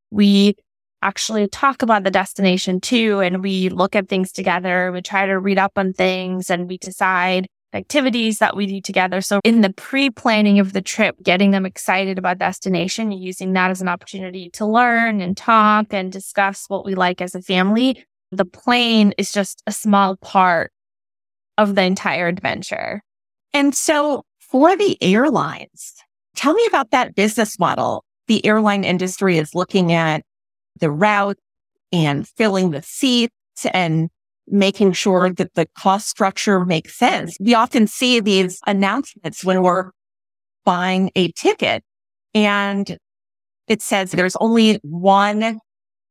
We 0.09 0.55
actually 1.01 1.47
talk 1.47 1.81
about 1.81 2.03
the 2.03 2.11
destination 2.11 2.79
too, 2.79 3.21
and 3.21 3.41
we 3.41 3.69
look 3.69 3.95
at 3.95 4.09
things 4.09 4.31
together. 4.31 4.91
We 4.91 5.01
try 5.01 5.25
to 5.25 5.39
read 5.39 5.57
up 5.57 5.73
on 5.75 5.93
things 5.93 6.49
and 6.49 6.67
we 6.67 6.77
decide 6.77 7.47
activities 7.73 8.39
that 8.39 8.55
we 8.55 8.65
do 8.65 8.81
together. 8.81 9.21
So 9.21 9.39
in 9.43 9.61
the 9.61 9.71
pre-planning 9.71 10.59
of 10.59 10.73
the 10.73 10.81
trip, 10.81 11.15
getting 11.23 11.51
them 11.51 11.65
excited 11.65 12.17
about 12.17 12.37
destination, 12.37 13.11
using 13.11 13.53
that 13.53 13.71
as 13.71 13.81
an 13.81 13.87
opportunity 13.87 14.49
to 14.51 14.65
learn 14.65 15.21
and 15.21 15.37
talk 15.37 15.93
and 15.93 16.11
discuss 16.11 16.65
what 16.67 16.85
we 16.85 16.95
like 16.95 17.21
as 17.21 17.35
a 17.35 17.41
family. 17.41 18.03
The 18.31 18.45
plane 18.45 19.13
is 19.17 19.31
just 19.31 19.61
a 19.67 19.71
small 19.71 20.17
part 20.17 20.71
of 21.57 21.75
the 21.75 21.83
entire 21.83 22.27
adventure. 22.27 23.01
And 23.53 23.75
so 23.75 24.23
for 24.39 24.75
the 24.75 24.97
airlines, 25.01 25.95
tell 26.35 26.53
me 26.53 26.65
about 26.67 26.91
that 26.91 27.15
business 27.15 27.59
model. 27.59 28.03
The 28.27 28.45
airline 28.45 28.83
industry 28.83 29.37
is 29.37 29.53
looking 29.53 29.91
at 29.91 30.23
the 30.79 30.89
route 30.89 31.37
and 31.91 32.27
filling 32.27 32.71
the 32.71 32.81
seats 32.81 33.33
and 33.73 34.09
making 34.51 34.93
sure 34.93 35.31
that 35.31 35.53
the 35.53 35.67
cost 35.77 36.09
structure 36.09 36.65
makes 36.65 36.95
sense. 36.97 37.35
We 37.39 37.53
often 37.53 37.87
see 37.87 38.19
these 38.19 38.59
announcements 38.67 39.43
when 39.43 39.61
we're 39.61 39.91
buying 40.65 41.11
a 41.15 41.31
ticket 41.31 41.83
and 42.33 42.97
it 43.67 43.81
says 43.81 44.11
there's 44.11 44.35
only 44.37 44.79
one 44.83 45.59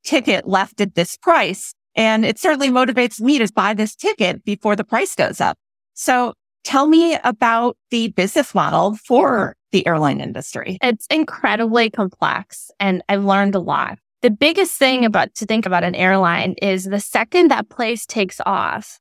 ticket 0.05 0.48
left 0.48 0.81
at 0.81 0.94
this 0.94 1.16
price. 1.16 1.74
And 1.94 2.24
it 2.24 2.38
certainly 2.38 2.70
motivates 2.70 3.20
me 3.20 3.38
to 3.38 3.53
buy 3.53 3.74
this 3.74 3.94
ticket 3.94 4.44
before 4.44 4.76
the 4.76 4.85
price 4.85 5.14
goes 5.14 5.40
up. 5.40 5.59
So 5.94 6.35
tell 6.64 6.87
me 6.87 7.18
about 7.24 7.76
the 7.90 8.09
business 8.09 8.55
model 8.55 8.96
for 8.96 9.57
the 9.72 9.87
airline 9.87 10.20
industry. 10.20 10.79
It's 10.83 11.07
incredibly 11.11 11.90
complex 11.90 12.70
and 12.81 13.03
I've 13.09 13.24
learned 13.24 13.55
a 13.55 13.61
lot. 13.61 13.98
The 14.22 14.30
biggest 14.30 14.74
thing 14.78 15.04
about 15.04 15.35
to 15.37 15.46
think 15.46 15.64
about 15.64 15.85
an 15.85 15.94
airline 15.94 16.54
is 16.61 16.85
the 16.85 17.00
second 17.00 17.50
that 17.50 17.70
place 17.70 18.04
takes 18.04 18.40
off, 18.44 18.98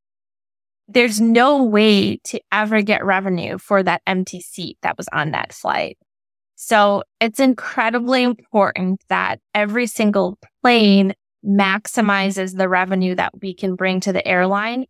there's 0.87 1.19
no 1.19 1.63
way 1.63 2.17
to 2.23 2.39
ever 2.51 2.81
get 2.81 3.05
revenue 3.05 3.57
for 3.57 3.83
that 3.83 4.01
empty 4.07 4.39
seat 4.39 4.77
that 4.81 4.97
was 4.97 5.07
on 5.11 5.31
that 5.31 5.53
flight. 5.53 5.97
So 6.55 7.03
it's 7.19 7.39
incredibly 7.39 8.23
important 8.23 9.01
that 9.09 9.39
every 9.53 9.87
single 9.87 10.37
plane 10.61 11.13
maximizes 11.45 12.57
the 12.57 12.67
revenue 12.67 13.15
that 13.15 13.31
we 13.41 13.53
can 13.53 13.75
bring 13.75 13.99
to 14.01 14.13
the 14.13 14.25
airline 14.27 14.85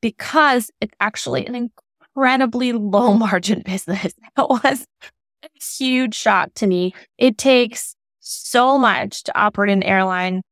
because 0.00 0.70
it's 0.80 0.94
actually 1.00 1.46
an 1.46 1.70
incredibly 2.14 2.72
low 2.72 3.14
margin 3.14 3.62
business. 3.64 4.14
It 4.38 4.48
was 4.48 4.86
a 5.42 5.48
huge 5.78 6.14
shock 6.14 6.54
to 6.54 6.66
me. 6.66 6.94
It 7.18 7.38
takes 7.38 7.96
so 8.30 8.78
much 8.78 9.24
to 9.24 9.38
operate 9.38 9.72
an 9.72 9.82
airline, 9.82 10.42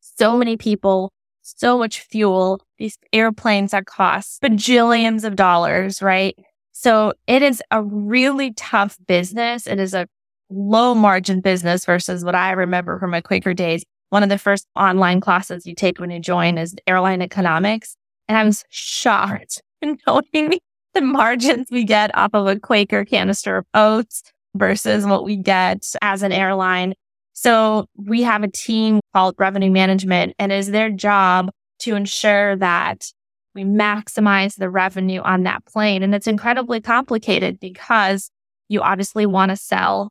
so 0.00 0.36
many 0.36 0.56
people, 0.56 1.10
so 1.42 1.78
much 1.78 2.00
fuel, 2.00 2.60
these 2.78 2.98
airplanes 3.12 3.70
that 3.70 3.86
cost 3.86 4.42
bajillions 4.42 5.24
of 5.24 5.36
dollars, 5.36 6.02
right? 6.02 6.36
So 6.72 7.14
it 7.26 7.42
is 7.42 7.62
a 7.70 7.82
really 7.82 8.52
tough 8.52 8.98
business. 9.06 9.66
It 9.66 9.80
is 9.80 9.94
a 9.94 10.06
low 10.50 10.94
margin 10.94 11.40
business 11.40 11.84
versus 11.84 12.24
what 12.24 12.34
I 12.34 12.52
remember 12.52 12.98
from 12.98 13.10
my 13.10 13.20
Quaker 13.20 13.54
days. 13.54 13.84
One 14.10 14.22
of 14.22 14.28
the 14.28 14.38
first 14.38 14.66
online 14.76 15.20
classes 15.20 15.66
you 15.66 15.74
take 15.74 15.98
when 15.98 16.10
you 16.10 16.20
join 16.20 16.56
is 16.56 16.74
airline 16.86 17.22
economics. 17.22 17.96
And 18.28 18.36
I 18.36 18.44
was 18.44 18.64
shocked 18.68 19.62
knowing 19.82 20.58
the 20.94 21.00
margins 21.00 21.68
we 21.70 21.84
get 21.84 22.16
off 22.16 22.30
of 22.34 22.46
a 22.46 22.58
Quaker 22.58 23.04
canister 23.04 23.56
of 23.58 23.66
oats 23.74 24.22
versus 24.54 25.04
what 25.04 25.24
we 25.24 25.36
get 25.36 25.84
as 26.02 26.22
an 26.22 26.32
airline. 26.32 26.94
So 27.32 27.86
we 27.96 28.22
have 28.22 28.42
a 28.42 28.50
team 28.50 29.00
called 29.12 29.34
revenue 29.38 29.70
management 29.70 30.34
and 30.38 30.50
it 30.50 30.56
is 30.56 30.70
their 30.70 30.90
job 30.90 31.50
to 31.80 31.94
ensure 31.94 32.56
that 32.56 33.12
we 33.54 33.64
maximize 33.64 34.56
the 34.56 34.70
revenue 34.70 35.20
on 35.20 35.44
that 35.44 35.64
plane. 35.64 36.02
And 36.02 36.14
it's 36.14 36.26
incredibly 36.26 36.80
complicated 36.80 37.60
because 37.60 38.30
you 38.68 38.80
obviously 38.80 39.26
want 39.26 39.50
to 39.50 39.56
sell 39.56 40.10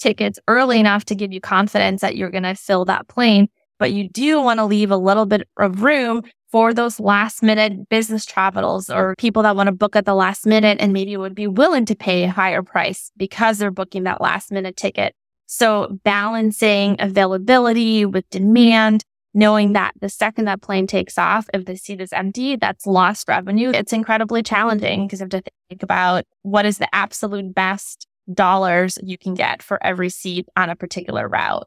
tickets 0.00 0.38
early 0.48 0.80
enough 0.80 1.04
to 1.06 1.14
give 1.14 1.32
you 1.32 1.40
confidence 1.40 2.00
that 2.00 2.16
you're 2.16 2.30
going 2.30 2.42
to 2.42 2.54
fill 2.54 2.84
that 2.86 3.08
plane. 3.08 3.48
But 3.78 3.92
you 3.92 4.08
do 4.08 4.40
want 4.40 4.58
to 4.58 4.64
leave 4.64 4.90
a 4.90 4.96
little 4.96 5.26
bit 5.26 5.48
of 5.56 5.82
room 5.82 6.22
for 6.52 6.74
those 6.74 7.00
last 7.00 7.42
minute 7.42 7.88
business 7.88 8.26
travels 8.26 8.90
or 8.90 9.14
people 9.16 9.42
that 9.42 9.56
want 9.56 9.68
to 9.68 9.72
book 9.72 9.96
at 9.96 10.04
the 10.04 10.14
last 10.14 10.46
minute 10.46 10.76
and 10.80 10.92
maybe 10.92 11.16
would 11.16 11.34
be 11.34 11.46
willing 11.46 11.86
to 11.86 11.96
pay 11.96 12.24
a 12.24 12.30
higher 12.30 12.62
price 12.62 13.10
because 13.16 13.56
they're 13.56 13.70
booking 13.70 14.04
that 14.04 14.20
last 14.20 14.52
minute 14.52 14.76
ticket. 14.76 15.14
So 15.46 15.98
balancing 16.04 16.96
availability 16.98 18.04
with 18.04 18.28
demand, 18.28 19.02
knowing 19.32 19.72
that 19.72 19.92
the 20.00 20.10
second 20.10 20.44
that 20.44 20.60
plane 20.60 20.86
takes 20.86 21.16
off, 21.16 21.48
if 21.54 21.64
the 21.64 21.76
seat 21.76 22.02
is 22.02 22.12
empty, 22.12 22.56
that's 22.56 22.86
lost 22.86 23.28
revenue. 23.28 23.70
It's 23.70 23.94
incredibly 23.94 24.42
challenging 24.42 25.06
because 25.06 25.20
you 25.20 25.24
have 25.24 25.30
to 25.30 25.42
think 25.70 25.82
about 25.82 26.24
what 26.42 26.66
is 26.66 26.76
the 26.76 26.94
absolute 26.94 27.54
best 27.54 28.06
dollars 28.32 28.98
you 29.02 29.16
can 29.16 29.34
get 29.34 29.62
for 29.62 29.82
every 29.82 30.10
seat 30.10 30.46
on 30.54 30.68
a 30.68 30.76
particular 30.76 31.26
route. 31.26 31.66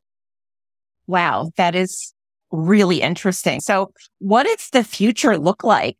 Wow, 1.07 1.51
that 1.57 1.75
is 1.75 2.14
really 2.55 3.01
interesting. 3.01 3.59
So 3.59 3.91
what 4.19 4.43
does 4.43 4.69
the 4.71 4.83
future 4.83 5.37
look 5.37 5.63
like 5.63 5.97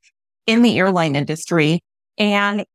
in 0.47 0.61
the 0.61 0.77
airline 0.77 1.15
industry? 1.15 1.81
And 2.17 2.65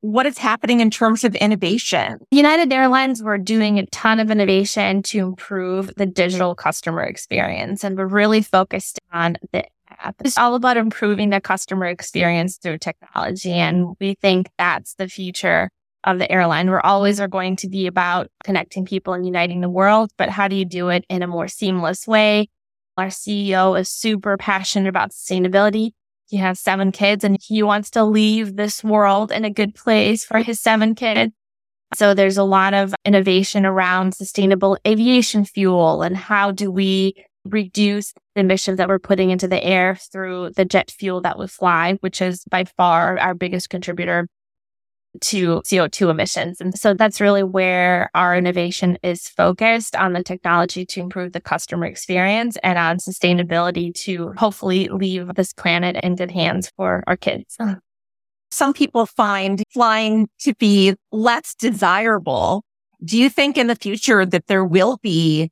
what 0.00 0.26
is 0.26 0.38
happening 0.38 0.80
in 0.80 0.90
terms 0.90 1.24
of 1.24 1.34
innovation? 1.36 2.18
United 2.30 2.72
Airlines, 2.72 3.22
we're 3.22 3.38
doing 3.38 3.78
a 3.78 3.86
ton 3.86 4.20
of 4.20 4.30
innovation 4.30 5.02
to 5.04 5.18
improve 5.18 5.92
the 5.96 6.06
digital 6.06 6.54
customer 6.54 7.02
experience. 7.02 7.82
And 7.82 7.96
we're 7.96 8.06
really 8.06 8.42
focused 8.42 9.00
on 9.12 9.36
the 9.52 9.64
app. 9.90 10.16
It's 10.24 10.38
all 10.38 10.54
about 10.54 10.76
improving 10.76 11.30
the 11.30 11.40
customer 11.40 11.86
experience 11.86 12.58
through 12.58 12.78
technology. 12.78 13.52
And 13.52 13.96
we 14.00 14.14
think 14.14 14.50
that's 14.56 14.94
the 14.94 15.08
future 15.08 15.70
of 16.04 16.18
the 16.18 16.30
airline. 16.30 16.70
We're 16.70 16.80
always 16.80 17.20
are 17.20 17.28
going 17.28 17.56
to 17.56 17.68
be 17.68 17.86
about 17.86 18.30
connecting 18.44 18.84
people 18.84 19.14
and 19.14 19.26
uniting 19.26 19.60
the 19.60 19.68
world, 19.68 20.10
but 20.16 20.28
how 20.28 20.46
do 20.46 20.54
you 20.54 20.64
do 20.64 20.88
it 20.90 21.04
in 21.08 21.22
a 21.22 21.26
more 21.26 21.48
seamless 21.48 22.06
way? 22.06 22.48
Our 22.98 23.06
CEO 23.06 23.78
is 23.78 23.88
super 23.88 24.36
passionate 24.36 24.88
about 24.88 25.12
sustainability. 25.12 25.92
He 26.26 26.36
has 26.38 26.58
seven 26.58 26.90
kids 26.90 27.22
and 27.22 27.38
he 27.40 27.62
wants 27.62 27.90
to 27.90 28.02
leave 28.02 28.56
this 28.56 28.82
world 28.82 29.30
in 29.30 29.44
a 29.44 29.50
good 29.50 29.76
place 29.76 30.24
for 30.24 30.40
his 30.40 30.60
seven 30.60 30.96
kids. 30.96 31.32
So 31.94 32.12
there's 32.12 32.36
a 32.36 32.42
lot 32.42 32.74
of 32.74 32.96
innovation 33.04 33.64
around 33.64 34.16
sustainable 34.16 34.76
aviation 34.84 35.44
fuel 35.44 36.02
and 36.02 36.16
how 36.16 36.50
do 36.50 36.72
we 36.72 37.14
reduce 37.44 38.12
the 38.34 38.40
emissions 38.40 38.78
that 38.78 38.88
we're 38.88 38.98
putting 38.98 39.30
into 39.30 39.46
the 39.46 39.62
air 39.62 39.94
through 39.94 40.50
the 40.56 40.64
jet 40.64 40.90
fuel 40.90 41.20
that 41.20 41.38
we 41.38 41.46
fly, 41.46 41.94
which 42.00 42.20
is 42.20 42.42
by 42.50 42.64
far 42.64 43.16
our 43.20 43.32
biggest 43.32 43.70
contributor 43.70 44.26
to 45.20 45.62
CO2 45.62 46.10
emissions. 46.10 46.60
And 46.60 46.78
so 46.78 46.94
that's 46.94 47.20
really 47.20 47.42
where 47.42 48.10
our 48.14 48.36
innovation 48.36 48.98
is 49.02 49.28
focused 49.28 49.96
on 49.96 50.12
the 50.12 50.22
technology 50.22 50.84
to 50.86 51.00
improve 51.00 51.32
the 51.32 51.40
customer 51.40 51.86
experience 51.86 52.56
and 52.62 52.78
on 52.78 52.98
sustainability 52.98 53.94
to 54.04 54.32
hopefully 54.36 54.88
leave 54.88 55.34
this 55.34 55.52
planet 55.52 55.96
in 56.02 56.16
good 56.16 56.30
hands 56.30 56.70
for 56.76 57.02
our 57.06 57.16
kids. 57.16 57.56
Some 58.50 58.72
people 58.72 59.06
find 59.06 59.62
flying 59.72 60.28
to 60.40 60.54
be 60.54 60.94
less 61.12 61.54
desirable. 61.54 62.64
Do 63.04 63.18
you 63.18 63.28
think 63.28 63.56
in 63.56 63.66
the 63.66 63.76
future 63.76 64.24
that 64.24 64.46
there 64.46 64.64
will 64.64 64.98
be 65.02 65.50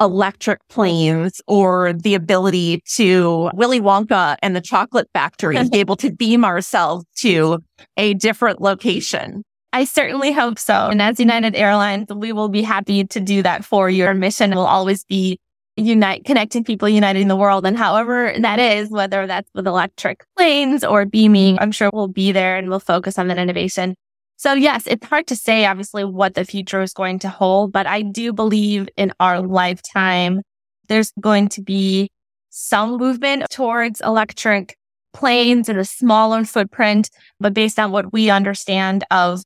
electric 0.00 0.66
planes 0.68 1.40
or 1.46 1.92
the 1.92 2.14
ability 2.14 2.82
to 2.94 3.50
Willy 3.54 3.80
Wonka 3.80 4.36
and 4.42 4.56
the 4.56 4.60
chocolate 4.60 5.08
factory 5.12 5.56
be 5.68 5.78
able 5.78 5.96
to 5.96 6.10
beam 6.10 6.44
ourselves 6.44 7.04
to 7.16 7.62
a 7.96 8.14
different 8.14 8.60
location. 8.60 9.42
I 9.72 9.84
certainly 9.84 10.32
hope 10.32 10.58
so. 10.58 10.88
And 10.88 11.00
as 11.00 11.18
United 11.18 11.56
Airlines, 11.56 12.08
we 12.14 12.32
will 12.32 12.50
be 12.50 12.62
happy 12.62 13.04
to 13.04 13.20
do 13.20 13.42
that 13.42 13.64
for 13.64 13.88
you. 13.88 14.04
Our 14.04 14.14
mission 14.14 14.54
will 14.54 14.66
always 14.66 15.04
be 15.04 15.38
unite, 15.76 16.24
connecting 16.24 16.64
people, 16.64 16.88
uniting 16.88 17.28
the 17.28 17.36
world. 17.36 17.64
And 17.64 17.78
however 17.78 18.34
that 18.38 18.58
is, 18.58 18.90
whether 18.90 19.26
that's 19.26 19.48
with 19.54 19.66
electric 19.66 20.24
planes 20.36 20.84
or 20.84 21.06
beaming, 21.06 21.58
I'm 21.58 21.72
sure 21.72 21.90
we'll 21.92 22.08
be 22.08 22.32
there 22.32 22.56
and 22.56 22.68
we'll 22.68 22.80
focus 22.80 23.18
on 23.18 23.28
that 23.28 23.38
innovation. 23.38 23.94
So 24.42 24.54
yes, 24.54 24.88
it's 24.88 25.06
hard 25.06 25.28
to 25.28 25.36
say 25.36 25.66
obviously 25.66 26.04
what 26.04 26.34
the 26.34 26.44
future 26.44 26.82
is 26.82 26.92
going 26.92 27.20
to 27.20 27.28
hold, 27.28 27.70
but 27.70 27.86
I 27.86 28.02
do 28.02 28.32
believe 28.32 28.88
in 28.96 29.12
our 29.20 29.40
lifetime, 29.40 30.40
there's 30.88 31.12
going 31.20 31.48
to 31.50 31.62
be 31.62 32.10
some 32.50 32.96
movement 32.96 33.48
towards 33.50 34.00
electric 34.00 34.76
planes 35.12 35.68
and 35.68 35.78
a 35.78 35.84
smaller 35.84 36.44
footprint, 36.44 37.08
but 37.38 37.54
based 37.54 37.78
on 37.78 37.92
what 37.92 38.12
we 38.12 38.30
understand 38.30 39.04
of 39.12 39.44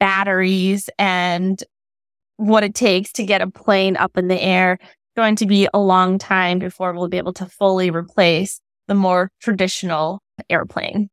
batteries 0.00 0.90
and 0.98 1.62
what 2.36 2.64
it 2.64 2.74
takes 2.74 3.12
to 3.12 3.24
get 3.24 3.42
a 3.42 3.48
plane 3.48 3.96
up 3.96 4.16
in 4.16 4.26
the 4.26 4.42
air, 4.42 4.72
it's 4.72 5.14
going 5.14 5.36
to 5.36 5.46
be 5.46 5.68
a 5.72 5.78
long 5.78 6.18
time 6.18 6.58
before 6.58 6.92
we'll 6.92 7.06
be 7.06 7.18
able 7.18 7.32
to 7.34 7.46
fully 7.46 7.92
replace 7.92 8.60
the 8.88 8.94
more 8.96 9.30
traditional 9.40 10.20
airplane. 10.50 11.10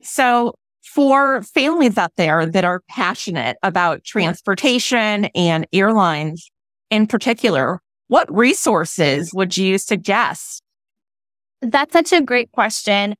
So 0.00 0.54
for 0.84 1.42
families 1.42 1.98
out 1.98 2.12
there 2.16 2.46
that 2.46 2.64
are 2.64 2.82
passionate 2.88 3.56
about 3.62 4.04
transportation 4.04 5.26
and 5.34 5.66
airlines 5.72 6.50
in 6.90 7.06
particular, 7.06 7.80
what 8.08 8.32
resources 8.32 9.32
would 9.32 9.56
you 9.56 9.78
suggest? 9.78 10.62
That's 11.62 11.92
such 11.92 12.12
a 12.12 12.20
great 12.20 12.52
question. 12.52 13.14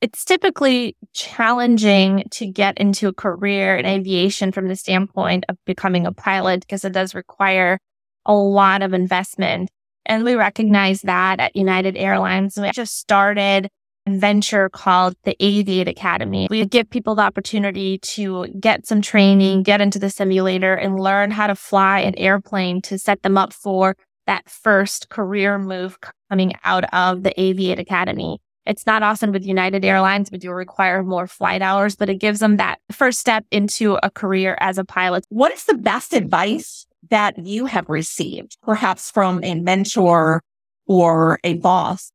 It's 0.00 0.24
typically 0.24 0.96
challenging 1.14 2.24
to 2.30 2.46
get 2.46 2.78
into 2.78 3.08
a 3.08 3.12
career 3.12 3.76
in 3.76 3.86
aviation 3.86 4.52
from 4.52 4.68
the 4.68 4.76
standpoint 4.76 5.44
of 5.48 5.56
becoming 5.66 6.06
a 6.06 6.12
pilot 6.12 6.60
because 6.60 6.84
it 6.84 6.92
does 6.92 7.14
require 7.14 7.78
a 8.26 8.34
lot 8.34 8.82
of 8.82 8.94
investment. 8.94 9.70
And 10.06 10.24
we 10.24 10.34
recognize 10.34 11.02
that 11.02 11.40
at 11.40 11.56
United 11.56 11.96
Airlines. 11.96 12.56
We 12.56 12.70
just 12.70 12.98
started 12.98 13.68
venture 14.08 14.68
called 14.68 15.14
the 15.24 15.36
Aviate 15.40 15.88
Academy. 15.88 16.48
We 16.50 16.66
give 16.66 16.90
people 16.90 17.14
the 17.14 17.22
opportunity 17.22 17.98
to 17.98 18.48
get 18.58 18.86
some 18.86 19.00
training, 19.00 19.62
get 19.62 19.80
into 19.80 19.98
the 19.98 20.10
simulator 20.10 20.74
and 20.74 20.98
learn 20.98 21.30
how 21.30 21.46
to 21.46 21.54
fly 21.54 22.00
an 22.00 22.16
airplane 22.16 22.82
to 22.82 22.98
set 22.98 23.22
them 23.22 23.38
up 23.38 23.52
for 23.52 23.96
that 24.26 24.48
first 24.48 25.08
career 25.08 25.58
move 25.58 25.98
coming 26.30 26.52
out 26.64 26.84
of 26.92 27.22
the 27.22 27.34
Aviate 27.38 27.78
Academy. 27.78 28.38
It's 28.64 28.86
not 28.86 29.02
often 29.02 29.32
with 29.32 29.44
United 29.44 29.84
Airlines. 29.84 30.30
We 30.30 30.38
do 30.38 30.52
require 30.52 31.02
more 31.02 31.26
flight 31.26 31.62
hours, 31.62 31.96
but 31.96 32.08
it 32.08 32.16
gives 32.16 32.38
them 32.38 32.58
that 32.58 32.78
first 32.92 33.18
step 33.18 33.44
into 33.50 33.98
a 34.02 34.10
career 34.10 34.56
as 34.60 34.78
a 34.78 34.84
pilot. 34.84 35.24
What 35.30 35.52
is 35.52 35.64
the 35.64 35.74
best 35.74 36.12
advice 36.12 36.86
that 37.10 37.44
you 37.44 37.66
have 37.66 37.88
received, 37.88 38.56
perhaps 38.62 39.10
from 39.10 39.42
a 39.42 39.56
mentor 39.56 40.42
or 40.86 41.40
a 41.42 41.54
boss 41.54 42.12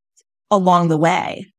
along 0.49 0.87
the 0.87 0.97
way? 0.97 1.51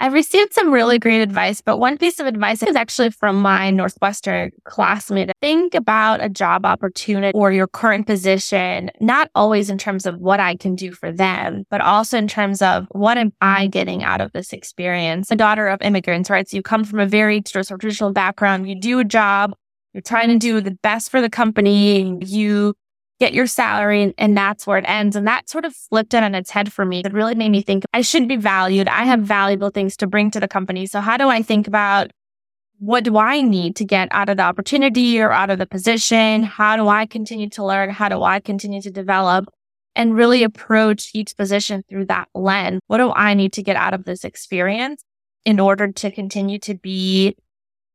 I've 0.00 0.12
received 0.12 0.54
some 0.54 0.72
really 0.72 1.00
great 1.00 1.22
advice, 1.22 1.60
but 1.60 1.78
one 1.78 1.98
piece 1.98 2.20
of 2.20 2.26
advice 2.26 2.62
is 2.62 2.76
actually 2.76 3.10
from 3.10 3.42
my 3.42 3.70
Northwestern 3.70 4.52
classmate. 4.64 5.32
Think 5.40 5.74
about 5.74 6.22
a 6.22 6.28
job 6.28 6.64
opportunity 6.64 7.36
or 7.36 7.50
your 7.50 7.66
current 7.66 8.06
position, 8.06 8.90
not 9.00 9.28
always 9.34 9.70
in 9.70 9.76
terms 9.76 10.06
of 10.06 10.18
what 10.18 10.38
I 10.38 10.54
can 10.54 10.76
do 10.76 10.92
for 10.92 11.10
them, 11.10 11.64
but 11.68 11.80
also 11.80 12.16
in 12.16 12.28
terms 12.28 12.62
of 12.62 12.86
what 12.92 13.18
am 13.18 13.32
I 13.40 13.66
getting 13.66 14.04
out 14.04 14.20
of 14.20 14.30
this 14.32 14.52
experience? 14.52 15.32
A 15.32 15.36
daughter 15.36 15.66
of 15.66 15.82
immigrants, 15.82 16.30
right? 16.30 16.48
So 16.48 16.56
you 16.56 16.62
come 16.62 16.84
from 16.84 17.00
a 17.00 17.06
very 17.06 17.40
traditional 17.40 18.12
background, 18.12 18.68
you 18.68 18.78
do 18.78 19.00
a 19.00 19.04
job, 19.04 19.52
you're 19.92 20.02
trying 20.02 20.28
to 20.28 20.38
do 20.38 20.60
the 20.60 20.78
best 20.82 21.10
for 21.10 21.20
the 21.20 21.30
company, 21.30 22.18
you 22.24 22.74
get 23.18 23.34
your 23.34 23.46
salary 23.46 24.14
and, 24.16 24.36
that's 24.36 24.66
where 24.66 24.78
it 24.78 24.84
ends. 24.86 25.16
And 25.16 25.26
that 25.26 25.48
sort 25.48 25.64
of 25.64 25.74
flipped 25.74 26.14
it 26.14 26.22
on 26.22 26.34
its 26.34 26.50
head 26.50 26.72
for 26.72 26.84
me. 26.84 27.02
It 27.04 27.12
really 27.12 27.34
made 27.34 27.50
me 27.50 27.62
think 27.62 27.84
I 27.92 28.02
should 28.02 28.28
be 28.28 28.36
valued. 28.36 28.88
I 28.88 29.04
have 29.04 29.20
valuable 29.20 29.70
things 29.70 29.96
to 29.96 30.06
bring 30.06 30.30
to 30.30 30.40
the 30.40 30.46
company. 30.46 30.86
So 30.86 31.00
how 31.00 31.16
do 31.16 31.28
I 31.28 31.42
think 31.42 31.66
about 31.66 32.10
what 32.78 33.02
do 33.02 33.16
I 33.18 33.40
need 33.40 33.74
to 33.76 33.84
get 33.84 34.08
out 34.12 34.28
of 34.28 34.36
the 34.36 34.44
opportunity 34.44 35.20
or 35.20 35.32
out 35.32 35.50
of 35.50 35.58
the 35.58 35.66
position? 35.66 36.44
How 36.44 36.76
do 36.76 36.86
I 36.86 37.06
continue 37.06 37.48
to 37.50 37.64
learn? 37.64 37.90
How 37.90 38.08
do 38.08 38.22
I 38.22 38.38
continue 38.38 38.80
to 38.82 38.90
develop? 38.90 39.46
And 39.96 40.14
really 40.14 40.44
approach 40.44 41.10
each 41.12 41.36
position 41.36 41.82
through 41.90 42.04
that 42.06 42.28
lens. 42.32 42.80
What 42.86 42.98
do 42.98 43.10
I 43.10 43.34
need 43.34 43.52
to 43.54 43.64
get 43.64 43.74
out 43.74 43.94
of 43.94 44.04
this 44.04 44.22
experience 44.22 45.02
in 45.44 45.58
order 45.58 45.90
to 45.90 46.10
continue 46.12 46.60
to 46.60 46.74
be 46.74 47.34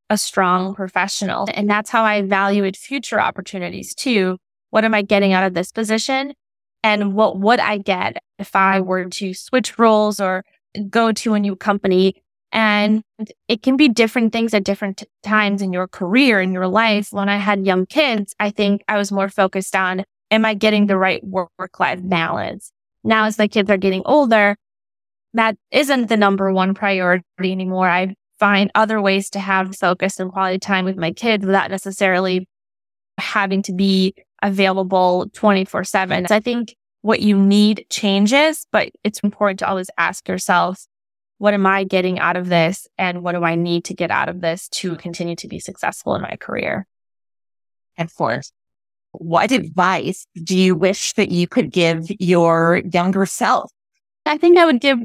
a 0.09 0.17
strong 0.17 0.75
professional? 0.75 1.47
And 1.53 1.69
that's 1.69 1.89
how 1.89 2.03
I 2.03 2.17
evaluate 2.17 2.75
future 2.75 3.21
opportunities 3.21 3.95
too. 3.95 4.37
What 4.73 4.85
am 4.85 4.95
I 4.95 5.03
getting 5.03 5.33
out 5.33 5.43
of 5.43 5.53
this 5.53 5.71
position? 5.71 6.33
And 6.81 7.13
what 7.13 7.37
would 7.37 7.59
I 7.59 7.77
get 7.77 8.17
if 8.39 8.55
I 8.55 8.81
were 8.81 9.05
to 9.05 9.33
switch 9.35 9.77
roles 9.77 10.19
or 10.19 10.43
go 10.89 11.11
to 11.11 11.35
a 11.35 11.39
new 11.39 11.55
company? 11.55 12.23
And 12.51 13.03
it 13.47 13.61
can 13.61 13.77
be 13.77 13.87
different 13.87 14.33
things 14.33 14.51
at 14.51 14.63
different 14.63 14.97
t- 14.97 15.05
times 15.21 15.61
in 15.61 15.73
your 15.73 15.87
career, 15.87 16.41
in 16.41 16.53
your 16.53 16.65
life. 16.65 17.09
When 17.11 17.29
I 17.29 17.37
had 17.37 17.67
young 17.67 17.85
kids, 17.85 18.33
I 18.39 18.49
think 18.49 18.83
I 18.87 18.97
was 18.97 19.11
more 19.11 19.29
focused 19.29 19.75
on, 19.75 20.05
am 20.31 20.43
I 20.43 20.55
getting 20.55 20.87
the 20.87 20.97
right 20.97 21.23
work 21.23 21.51
life 21.79 21.99
balance? 22.01 22.71
Now, 23.03 23.25
as 23.25 23.35
the 23.35 23.47
kids 23.47 23.69
are 23.69 23.77
getting 23.77 24.01
older, 24.05 24.55
that 25.35 25.55
isn't 25.69 26.07
the 26.07 26.17
number 26.17 26.51
one 26.51 26.73
priority 26.73 27.23
anymore. 27.39 27.89
I 27.89 28.15
find 28.39 28.71
other 28.73 28.99
ways 28.99 29.29
to 29.31 29.39
have 29.39 29.75
focus 29.75 30.19
and 30.19 30.31
quality 30.31 30.57
time 30.57 30.83
with 30.83 30.97
my 30.97 31.11
kids 31.11 31.45
without 31.45 31.69
necessarily 31.69 32.47
having 33.19 33.61
to 33.61 33.73
be 33.73 34.15
available 34.43 35.29
24 35.33 35.83
seven. 35.85 36.27
I 36.29 36.39
think 36.39 36.75
what 37.01 37.21
you 37.21 37.37
need 37.37 37.87
changes, 37.89 38.67
but 38.71 38.89
it's 39.03 39.19
important 39.21 39.59
to 39.59 39.67
always 39.67 39.89
ask 39.97 40.27
yourself, 40.27 40.85
what 41.39 41.53
am 41.53 41.65
I 41.65 41.83
getting 41.83 42.19
out 42.19 42.37
of 42.37 42.47
this? 42.47 42.87
And 42.97 43.23
what 43.23 43.33
do 43.33 43.43
I 43.43 43.55
need 43.55 43.85
to 43.85 43.95
get 43.95 44.11
out 44.11 44.29
of 44.29 44.41
this 44.41 44.69
to 44.69 44.95
continue 44.95 45.35
to 45.37 45.47
be 45.47 45.59
successful 45.59 46.15
in 46.15 46.21
my 46.21 46.35
career? 46.35 46.85
And 47.97 48.11
fourth, 48.11 48.51
what 49.11 49.51
advice 49.51 50.25
do 50.41 50.57
you 50.57 50.75
wish 50.75 51.13
that 51.13 51.29
you 51.29 51.47
could 51.47 51.71
give 51.71 52.05
your 52.19 52.81
younger 52.91 53.25
self? 53.25 53.71
I 54.25 54.37
think 54.37 54.57
I 54.57 54.65
would 54.65 54.79
give 54.79 54.99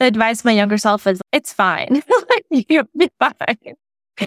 the 0.00 0.06
advice 0.06 0.44
my 0.44 0.52
younger 0.52 0.78
self 0.78 1.06
is 1.06 1.20
it's 1.32 1.52
fine. 1.52 2.02
You'll 2.50 2.88
be 2.96 3.10
fine. 3.20 3.74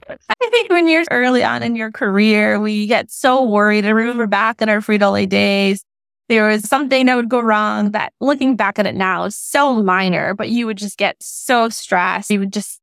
I 0.29 0.49
think 0.49 0.69
when 0.69 0.87
you're 0.87 1.05
early 1.11 1.43
on 1.43 1.63
in 1.63 1.75
your 1.75 1.91
career, 1.91 2.59
we 2.59 2.87
get 2.87 3.11
so 3.11 3.43
worried. 3.43 3.85
I 3.85 3.89
remember 3.89 4.27
back 4.27 4.61
in 4.61 4.69
our 4.69 4.79
Frito 4.79 5.11
Lay 5.11 5.25
days, 5.25 5.83
there 6.27 6.47
was 6.47 6.67
something 6.67 7.05
that 7.05 7.15
would 7.15 7.29
go 7.29 7.39
wrong 7.39 7.91
that 7.91 8.13
looking 8.19 8.55
back 8.55 8.79
at 8.79 8.87
it 8.87 8.95
now 8.95 9.25
is 9.25 9.35
so 9.35 9.81
minor, 9.83 10.33
but 10.33 10.49
you 10.49 10.65
would 10.65 10.77
just 10.77 10.97
get 10.97 11.15
so 11.21 11.69
stressed. 11.69 12.31
You 12.31 12.39
would 12.39 12.53
just 12.53 12.79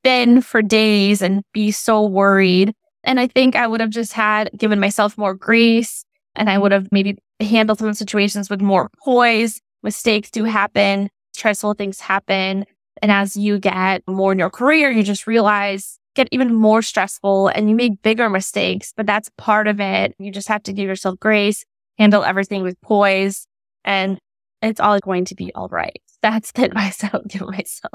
spin 0.00 0.40
for 0.40 0.62
days 0.62 1.22
and 1.22 1.42
be 1.52 1.70
so 1.70 2.04
worried. 2.04 2.74
And 3.04 3.20
I 3.20 3.26
think 3.26 3.54
I 3.54 3.66
would 3.66 3.80
have 3.80 3.90
just 3.90 4.12
had 4.12 4.50
given 4.56 4.80
myself 4.80 5.16
more 5.16 5.34
grace 5.34 6.04
and 6.34 6.50
I 6.50 6.58
would 6.58 6.72
have 6.72 6.88
maybe 6.90 7.18
handled 7.38 7.78
some 7.78 7.94
situations 7.94 8.50
with 8.50 8.60
more 8.60 8.90
poise. 9.04 9.60
Mistakes 9.82 10.30
do 10.30 10.44
happen, 10.44 11.10
stressful 11.32 11.74
things 11.74 12.00
happen. 12.00 12.64
And 13.02 13.12
as 13.12 13.36
you 13.36 13.58
get 13.58 14.02
more 14.06 14.32
in 14.32 14.38
your 14.38 14.50
career, 14.50 14.90
you 14.90 15.02
just 15.02 15.26
realize 15.26 15.99
get 16.14 16.28
even 16.32 16.54
more 16.54 16.82
stressful 16.82 17.48
and 17.48 17.68
you 17.68 17.76
make 17.76 18.02
bigger 18.02 18.28
mistakes, 18.28 18.92
but 18.96 19.06
that's 19.06 19.30
part 19.36 19.66
of 19.66 19.80
it. 19.80 20.14
You 20.18 20.32
just 20.32 20.48
have 20.48 20.62
to 20.64 20.72
give 20.72 20.88
yourself 20.88 21.18
grace, 21.20 21.64
handle 21.98 22.24
everything 22.24 22.62
with 22.62 22.80
poise, 22.80 23.46
and 23.84 24.18
it's 24.62 24.80
all 24.80 24.98
going 25.00 25.24
to 25.26 25.34
be 25.34 25.54
all 25.54 25.68
right. 25.68 26.00
That's 26.22 26.52
the 26.52 26.64
advice 26.64 27.02
I 27.04 27.10
would 27.12 27.28
give 27.28 27.42
myself. 27.42 27.92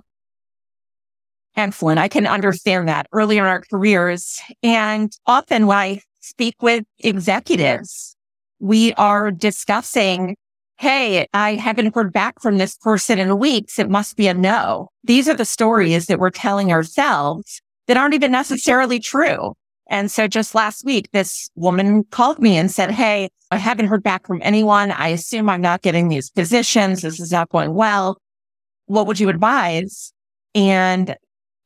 Excellent. 1.56 2.00
I 2.00 2.08
can 2.08 2.28
understand 2.28 2.88
that 2.90 3.08
earlier 3.14 3.44
in 3.44 3.50
our 3.50 3.62
careers. 3.62 4.42
And 4.62 5.12
often 5.26 5.68
when 5.68 5.78
I 5.78 6.02
speak 6.20 6.56
with 6.62 6.84
executives, 7.00 8.18
we 8.60 8.94
are 8.94 9.32
discussing, 9.32 10.36
Hey, 10.78 11.28
I 11.34 11.56
haven't 11.56 11.96
heard 11.96 12.12
back 12.12 12.42
from 12.42 12.58
this 12.58 12.76
person 12.76 13.20
in 13.20 13.40
weeks. 13.40 13.80
It 13.80 13.90
must 13.90 14.18
be 14.18 14.28
a 14.28 14.34
no. 14.34 14.90
These 15.06 15.30
are 15.30 15.34
the 15.34 15.46
stories 15.46 16.08
that 16.08 16.20
we're 16.20 16.32
telling 16.32 16.74
ourselves 16.74 17.62
that 17.88 17.98
aren't 17.98 18.14
even 18.14 18.32
necessarily 18.32 19.00
true. 19.00 19.54
And 19.88 20.10
so 20.10 20.28
just 20.28 20.56
last 20.56 20.84
week, 20.84 21.10
this 21.12 21.50
woman 21.56 22.04
called 22.06 22.40
me 22.40 22.58
and 22.58 22.72
said, 22.72 22.92
Hey, 22.92 23.30
I 23.52 23.58
haven't 23.58 23.88
heard 23.88 24.04
back 24.04 24.26
from 24.26 24.42
anyone. 24.44 24.92
I 24.92 25.10
assume 25.10 25.50
I'm 25.50 25.62
not 25.62 25.84
getting 25.84 26.08
these 26.08 26.30
positions. 26.30 27.02
This 27.02 27.20
is 27.20 27.32
not 27.32 27.50
going 27.50 27.74
well. 27.74 28.18
What 28.88 29.06
would 29.08 29.20
you 29.20 29.30
advise? 29.30 30.12
And 30.56 31.16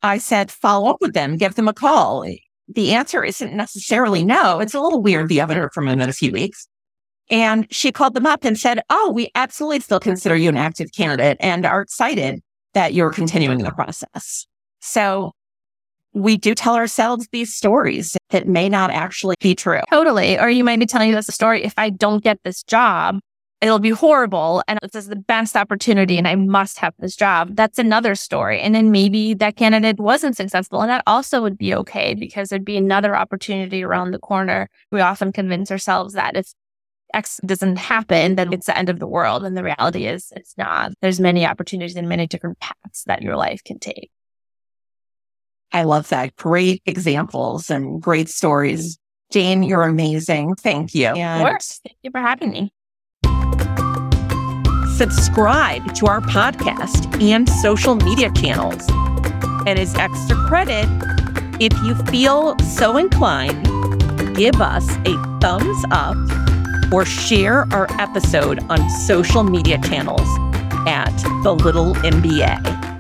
I 0.02 0.18
said, 0.18 0.52
follow 0.52 0.90
up 0.90 0.98
with 1.02 1.14
them, 1.14 1.38
give 1.38 1.56
them 1.56 1.68
a 1.68 1.74
call. 1.74 2.26
The 2.68 2.94
answer 2.94 3.24
isn't 3.24 3.54
necessarily 3.54 4.24
no. 4.24 4.60
It's 4.60 4.74
a 4.74 4.82
little 4.82 5.02
weird. 5.02 5.32
You 5.32 5.40
haven't 5.40 5.58
heard 5.58 5.74
from 5.74 5.86
them 5.86 6.00
in 6.00 6.10
a 6.10 6.14
few 6.14 6.32
weeks. 6.32 6.68
And 7.30 7.68
she 7.72 7.92
called 7.92 8.16
them 8.16 8.26
up 8.26 8.44
and 8.44 8.58
said, 8.58 8.82
Oh, 8.90 9.12
we 9.14 9.30
absolutely 9.36 9.82
still 9.82 10.00
consider 10.00 10.36
you 10.36 10.50
an 10.50 10.58
active 10.58 10.92
candidate 10.96 11.38
and 11.40 11.66
are 11.66 11.82
excited 11.82 12.42
that 12.74 12.94
you're 12.94 13.12
continuing 13.12 13.60
the 13.60 13.72
process. 13.72 14.48
So 14.80 15.34
we 16.14 16.38
do 16.38 16.56
tell 16.56 16.76
ourselves 16.76 17.28
these 17.32 17.54
stories 17.54 18.18
that 18.32 18.48
may 18.48 18.70
not 18.70 18.92
actually 18.92 19.36
be 19.40 19.56
true. 19.56 19.82
Totally. 19.92 20.40
Or 20.40 20.50
you 20.50 20.64
might 20.64 20.80
be 20.80 20.86
telling 20.86 21.14
us 21.16 21.30
a 21.30 21.32
story. 21.32 21.64
If 21.64 21.74
I 21.78 21.90
don't 21.90 22.24
get 22.24 22.40
this 22.44 22.64
job, 22.64 23.20
it'll 23.62 23.80
be 23.80 23.90
horrible 23.90 24.64
and 24.68 24.80
this 24.82 24.96
is 24.96 25.10
the 25.10 25.16
best 25.16 25.56
opportunity 25.56 26.18
and 26.18 26.28
I 26.28 26.36
must 26.36 26.80
have 26.80 26.94
this 27.00 27.16
job. 27.16 27.56
That's 27.56 27.78
another 27.78 28.16
story. 28.16 28.60
And 28.60 28.74
then 28.74 28.92
maybe 28.92 29.34
that 29.36 29.58
candidate 29.58 30.00
wasn't 30.00 30.38
successful 30.38 30.82
and 30.82 30.90
that 30.90 31.04
also 31.06 31.42
would 31.42 31.58
be 31.58 31.74
okay 31.76 32.14
because 32.14 32.50
there'd 32.50 32.66
be 32.66 32.78
another 32.78 33.16
opportunity 33.16 33.84
around 33.84 34.12
the 34.12 34.20
corner. 34.20 34.70
We 34.92 35.02
often 35.02 35.32
convince 35.32 35.72
ourselves 35.72 36.14
that 36.14 36.36
if 36.36 36.54
X 37.14 37.40
doesn't 37.46 37.78
happen, 37.78 38.36
then 38.36 38.54
it's 38.54 38.68
the 38.68 38.78
end 38.78 38.90
of 38.90 39.00
the 39.00 39.08
world. 39.08 39.44
And 39.44 39.58
the 39.58 39.64
reality 39.64 40.06
is 40.06 40.32
it's 40.36 40.56
not. 40.58 40.92
There's 41.02 41.20
many 41.20 41.46
opportunities 41.46 41.96
and 41.96 42.08
many 42.08 42.28
different 42.28 42.60
paths 42.60 43.04
that 43.08 43.24
your 43.24 43.36
life 43.36 43.64
can 43.64 43.80
take. 43.80 44.12
I 45.72 45.84
love 45.84 46.10
that. 46.10 46.36
Great 46.36 46.82
examples 46.86 47.70
and 47.70 48.02
great 48.02 48.30
stories. 48.30 48.98
Jane, 49.32 49.64
you're 49.64 49.84
amazing. 49.84 50.56
Thank 50.56 50.96
you. 50.96 51.08
And 51.08 51.44
of 51.44 51.50
course. 51.50 51.80
Thank 51.84 51.98
you 52.04 52.12
for 52.12 52.20
having 52.20 52.50
me 52.52 52.72
subscribe 55.00 55.96
to 55.96 56.08
our 56.08 56.20
podcast 56.20 57.22
and 57.24 57.48
social 57.48 57.96
media 57.96 58.30
channels. 58.34 58.86
And 59.66 59.80
as 59.80 59.96
extra 59.96 60.36
credit, 60.46 60.90
if 61.62 61.72
you 61.86 61.96
feel 62.12 62.60
so 62.60 62.98
inclined, 62.98 63.64
give 64.36 64.60
us 64.60 64.90
a 65.06 65.40
thumbs 65.40 65.86
up 65.92 66.18
or 66.92 67.06
share 67.06 67.66
our 67.72 67.88
episode 67.98 68.60
on 68.70 68.90
social 68.90 69.44
media 69.44 69.80
channels 69.84 70.28
at 70.86 71.16
The 71.44 71.54
Little 71.54 71.94
MBA. 71.96 72.99